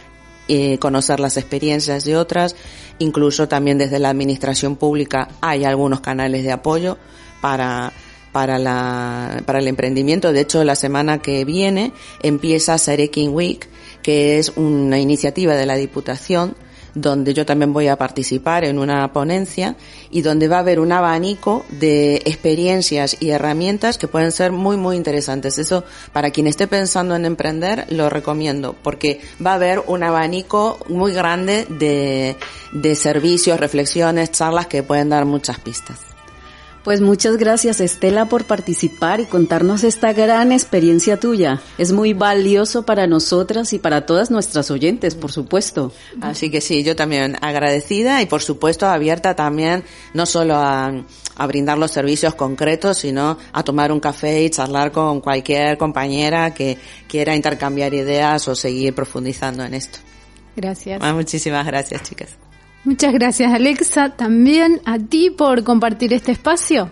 eh, 0.49 0.79
conocer 0.79 1.21
las 1.21 1.37
experiencias 1.37 2.05
de 2.05 2.17
otras, 2.17 2.57
incluso 2.99 3.47
también 3.47 3.79
desde 3.79 3.99
la 3.99 4.11
administración 4.11 4.77
pública 4.77 5.29
hay 5.41 5.65
algunos 5.65 6.01
canales 6.01 6.45
de 6.45 6.53
apoyo 6.53 6.99
para 7.41 7.93
para 8.33 8.59
la 8.59 9.43
para 9.47 9.59
el 9.59 9.69
emprendimiento. 9.69 10.33
De 10.33 10.41
hecho, 10.41 10.65
la 10.65 10.75
semana 10.75 11.19
que 11.19 11.45
viene 11.45 11.93
empieza 12.23 12.79
Sarekin 12.79 13.33
Week, 13.33 13.69
que 14.03 14.39
es 14.39 14.53
una 14.57 14.99
iniciativa 14.99 15.55
de 15.55 15.67
la 15.67 15.77
Diputación 15.77 16.57
donde 16.95 17.35
yo 17.35 17.47
también 17.47 17.73
voy 17.73 17.89
a 17.89 17.97
participar 17.97 18.65
en 18.65 18.79
una 18.79 19.13
ponencia 19.13 19.77
y 20.11 20.23
donde 20.23 20.49
va 20.49 20.57
a 20.57 20.61
haber 20.61 20.81
un 20.81 20.93
abanico 20.93 21.65
de 21.71 22.17
experiencias 22.17 23.17
y 23.21 23.31
herramientas 23.31 23.99
que 23.99 24.09
pueden 24.09 24.33
ser 24.33 24.53
muy, 24.53 24.77
muy 24.77 24.97
interesantes. 24.97 25.59
Eso, 25.59 25.85
para 26.13 26.31
quien 26.31 26.47
esté 26.47 26.67
pensando 26.67 27.17
en 27.17 27.25
emprender, 27.25 27.87
lo 27.91 28.11
recomiendo, 28.11 28.75
porque 28.83 29.21
va 29.45 29.53
a 29.53 29.55
haber 29.55 29.83
un 29.87 30.03
abanico 30.03 30.79
muy 30.89 31.13
grande 31.13 31.67
de, 31.69 32.37
de 32.73 32.95
servicios, 32.95 33.59
reflexiones, 33.59 34.33
charlas 34.33 34.67
que 34.67 34.83
pueden 34.83 35.09
dar 35.09 35.25
muchas 35.25 35.59
pistas. 35.61 36.12
Pues 36.85 37.01
muchas 37.01 37.37
gracias 37.37 37.81
Estela 37.81 38.25
por 38.27 38.45
participar 38.45 39.21
y 39.21 39.27
contarnos 39.27 39.85
esta 39.85 40.13
gran 40.13 40.51
experiencia 40.51 41.19
tuya. 41.19 41.61
Es 41.79 41.93
muy 41.93 42.13
valioso 42.13 42.85
para 42.85 43.07
nosotras 43.07 43.73
y 43.73 43.79
para 43.79 44.05
todas 44.05 44.33
nuestras 44.33 44.69
oyentes, 44.73 45.15
por 45.15 45.31
supuesto. 45.31 45.93
Así 46.21 46.51
que 46.51 46.61
sí, 46.61 46.83
yo 46.83 46.97
también 46.97 47.37
agradecida 47.41 48.21
y 48.21 48.27
por 48.27 48.43
supuesto 48.43 48.89
abierta 48.89 49.37
también 49.37 49.85
no 50.13 50.27
solo 50.27 50.57
a, 50.57 50.93
a 51.37 51.47
brindar 51.47 51.79
los 51.79 51.93
servicios 51.93 52.35
concretos, 52.35 52.99
sino 52.99 53.39
a 53.53 53.63
tomar 53.63 53.93
un 53.93 54.01
café 54.01 54.43
y 54.43 54.51
charlar 54.51 54.91
con 54.91 55.21
cualquier 55.21 55.79
compañera 55.79 56.53
que 56.53 56.79
quiera 57.09 57.37
intercambiar 57.37 57.95
ideas 57.95 58.49
o 58.49 58.57
seguir 58.57 58.93
profundizando 58.93 59.63
en 59.63 59.75
esto. 59.75 60.01
Gracias. 60.57 61.01
Ah, 61.01 61.13
muchísimas 61.15 61.65
gracias, 61.65 62.03
chicas. 62.03 62.37
Muchas 62.85 63.13
gracias 63.13 63.53
Alexa, 63.53 64.09
también 64.11 64.81
a 64.85 64.99
ti 64.99 65.31
por 65.31 65.63
compartir 65.63 66.13
este 66.13 66.33
espacio. 66.33 66.91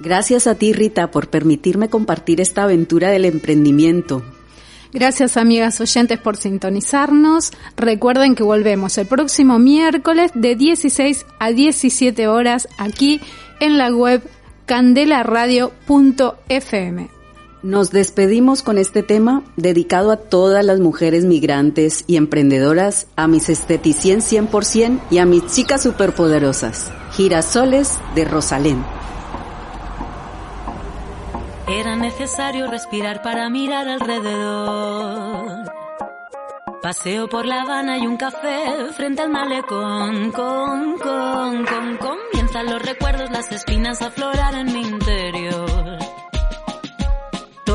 Gracias 0.00 0.46
a 0.46 0.54
ti 0.54 0.72
Rita 0.72 1.10
por 1.10 1.28
permitirme 1.28 1.90
compartir 1.90 2.40
esta 2.40 2.62
aventura 2.64 3.10
del 3.10 3.26
emprendimiento. 3.26 4.22
Gracias 4.92 5.36
amigas 5.36 5.80
oyentes 5.80 6.18
por 6.18 6.36
sintonizarnos. 6.36 7.52
Recuerden 7.76 8.34
que 8.34 8.42
volvemos 8.42 8.98
el 8.98 9.06
próximo 9.06 9.58
miércoles 9.58 10.32
de 10.34 10.56
16 10.56 11.24
a 11.38 11.52
17 11.52 12.28
horas 12.28 12.68
aquí 12.78 13.20
en 13.60 13.78
la 13.78 13.94
web 13.94 14.22
candelaradio.fm. 14.66 17.21
Nos 17.62 17.92
despedimos 17.92 18.62
con 18.64 18.76
este 18.76 19.04
tema 19.04 19.44
dedicado 19.56 20.10
a 20.10 20.16
todas 20.16 20.64
las 20.64 20.80
mujeres 20.80 21.24
migrantes 21.24 22.02
y 22.08 22.16
emprendedoras, 22.16 23.06
a 23.14 23.28
mis 23.28 23.48
esteticien 23.48 24.18
100% 24.18 25.00
y 25.10 25.18
a 25.18 25.26
mis 25.26 25.46
chicas 25.46 25.80
superpoderosas. 25.84 26.90
Girasoles 27.12 28.00
de 28.16 28.24
Rosalén. 28.24 28.84
Era 31.68 31.94
necesario 31.94 32.68
respirar 32.68 33.22
para 33.22 33.48
mirar 33.48 33.86
alrededor. 33.88 35.72
Paseo 36.82 37.28
por 37.28 37.46
La 37.46 37.62
Habana 37.62 37.96
y 37.96 38.08
un 38.08 38.16
café 38.16 38.92
frente 38.96 39.22
al 39.22 39.30
malecón. 39.30 40.32
Con, 40.32 40.98
con, 40.98 41.64
con, 41.64 41.96
comienzan 41.96 42.66
los 42.66 42.82
recuerdos, 42.82 43.30
las 43.30 43.52
espinas 43.52 44.02
a 44.02 44.06
aflorar 44.06 44.56
en 44.56 44.72
mi 44.72 44.80
interior. 44.80 45.71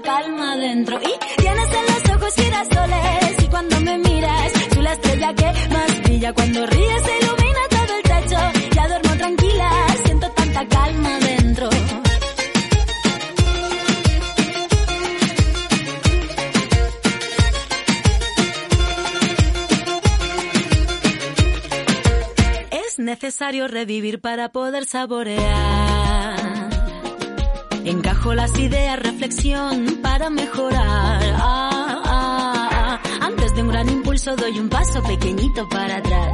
calma 0.00 0.56
dentro. 0.56 0.98
Y 1.00 1.40
tienes 1.40 1.68
en 1.72 1.86
los 1.86 2.16
ojos 2.16 2.34
girasoles 2.34 3.42
y 3.42 3.48
cuando 3.48 3.80
me 3.80 3.98
miras 3.98 4.52
soy 4.72 4.82
la 4.82 4.92
estrella 4.92 5.34
que 5.34 5.52
más 5.72 6.02
brilla. 6.02 6.32
Cuando 6.32 6.66
ríes 6.66 7.02
se 7.02 7.18
ilumina 7.18 7.60
todo 7.70 7.96
el 7.96 8.02
techo, 8.02 8.38
ya 8.74 8.88
duermo 8.88 9.16
tranquila, 9.16 9.70
siento 10.04 10.30
tanta 10.30 10.68
calma 10.68 11.18
dentro. 11.18 11.68
Es 22.70 22.98
necesario 22.98 23.68
revivir 23.68 24.20
para 24.20 24.50
poder 24.50 24.86
saborear. 24.86 25.95
Encajo 27.86 28.34
las 28.34 28.58
ideas, 28.58 28.98
reflexión 28.98 30.00
para 30.02 30.28
mejorar. 30.28 31.22
Ah, 31.36 32.02
ah, 32.04 32.68
ah. 32.72 33.00
Antes 33.20 33.54
de 33.54 33.62
un 33.62 33.68
gran 33.68 33.88
impulso 33.88 34.34
doy 34.34 34.58
un 34.58 34.68
paso 34.68 35.00
pequeñito 35.04 35.68
para 35.68 35.98
atrás. 35.98 36.32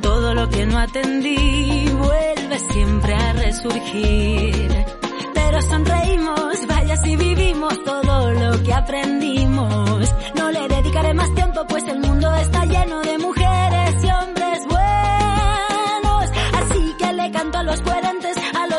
Todo 0.00 0.34
lo 0.34 0.48
que 0.48 0.66
no 0.66 0.78
atendí 0.78 1.88
vuelve 1.98 2.58
siempre 2.70 3.12
a 3.12 3.32
resurgir. 3.32 4.86
Pero 5.34 5.62
sonreímos, 5.62 6.66
vaya 6.68 6.96
si 6.98 7.16
vivimos 7.16 7.84
todo 7.84 8.30
lo 8.30 8.62
que 8.62 8.72
aprendimos. 8.72 10.14
No 10.36 10.50
le 10.52 10.68
dedicaré 10.68 11.12
más 11.14 11.34
tiempo 11.34 11.66
pues 11.68 11.82
el 11.88 11.98
mundo 11.98 12.32
está 12.36 12.64
lleno 12.66 13.00
de 13.00 13.18
mujeres 13.18 14.04
y 14.04 14.10
hombres 14.10 14.60
buenos. 14.68 16.30
Así 16.60 16.94
que 17.00 17.12
le 17.14 17.30
canto 17.32 17.58
a 17.58 17.62
los 17.64 17.80
coherentes, 17.80 18.37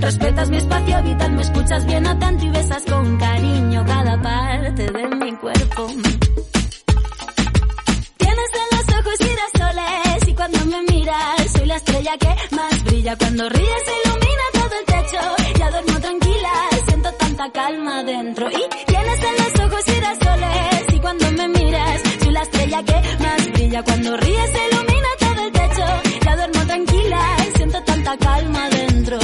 Respetas 0.00 0.50
mi 0.50 0.56
espacio 0.58 1.02
vital, 1.02 1.32
me 1.32 1.42
escuchas 1.42 1.86
bien 1.86 2.06
atento 2.06 2.44
y 2.44 2.50
besas 2.50 2.82
con 2.84 3.16
cariño 3.18 3.84
cada 3.86 4.20
parte 4.22 4.90
de 4.92 5.08
mi 5.16 5.32
cuerpo. 5.36 5.86
Tienes 8.16 8.50
en 8.54 8.76
los 8.76 8.98
ojos 8.98 9.18
girasoles 9.18 10.28
y 10.28 10.34
cuando 10.34 10.66
me 10.66 10.82
miras 10.82 11.50
soy 11.52 11.66
la 11.66 11.76
estrella 11.76 12.16
que 12.18 12.54
más 12.54 12.84
brilla. 12.84 13.16
Cuando 13.16 13.48
ríes 13.48 13.82
se 13.84 13.92
ilumina 14.04 14.42
todo 14.52 14.78
el 14.78 14.86
techo, 14.86 15.18
ya 15.58 15.70
duermo 15.70 16.00
tranquila, 16.00 16.52
siento 16.86 17.12
tanta 17.12 17.52
calma 17.52 18.02
dentro. 18.04 18.50
Y 18.50 18.86
tienes 18.86 19.18
en 19.24 19.36
los 19.44 19.60
ojos 19.66 19.84
girasoles 19.86 20.94
y 20.94 21.00
cuando 21.00 21.32
me 21.32 21.48
miras 21.48 22.02
soy 22.22 22.32
la 22.32 22.42
estrella 22.42 22.82
que 22.84 23.02
más 23.22 23.52
brilla. 23.52 23.82
Cuando 23.82 24.16
ríes 24.18 24.50
se 24.52 24.68
ilumina 24.68 25.08
todo 25.18 25.46
el 25.46 25.52
techo, 25.52 25.84
ya 26.24 26.36
duermo 26.36 26.66
tranquila, 26.66 27.36
siento 27.56 27.82
tanta 27.82 28.16
calma 28.18 28.68
dentro. 28.70 29.18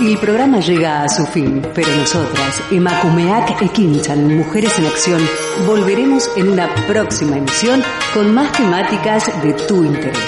El 0.00 0.18
programa 0.18 0.60
llega 0.60 1.02
a 1.02 1.08
su 1.08 1.24
fin, 1.26 1.66
pero 1.74 1.88
nosotras, 1.96 2.62
Emakumeak 2.70 3.62
Ekinchan, 3.62 4.36
Mujeres 4.36 4.78
en 4.78 4.84
Acción, 4.86 5.22
volveremos 5.66 6.30
en 6.36 6.50
una 6.50 6.68
próxima 6.86 7.38
emisión 7.38 7.82
con 8.12 8.34
más 8.34 8.52
temáticas 8.52 9.30
de 9.42 9.54
tu 9.54 9.82
interés. 9.84 10.18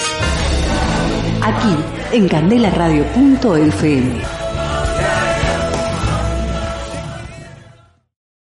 Aquí, 1.42 1.76
en 2.12 2.26
candelaradio.fm. 2.28 4.41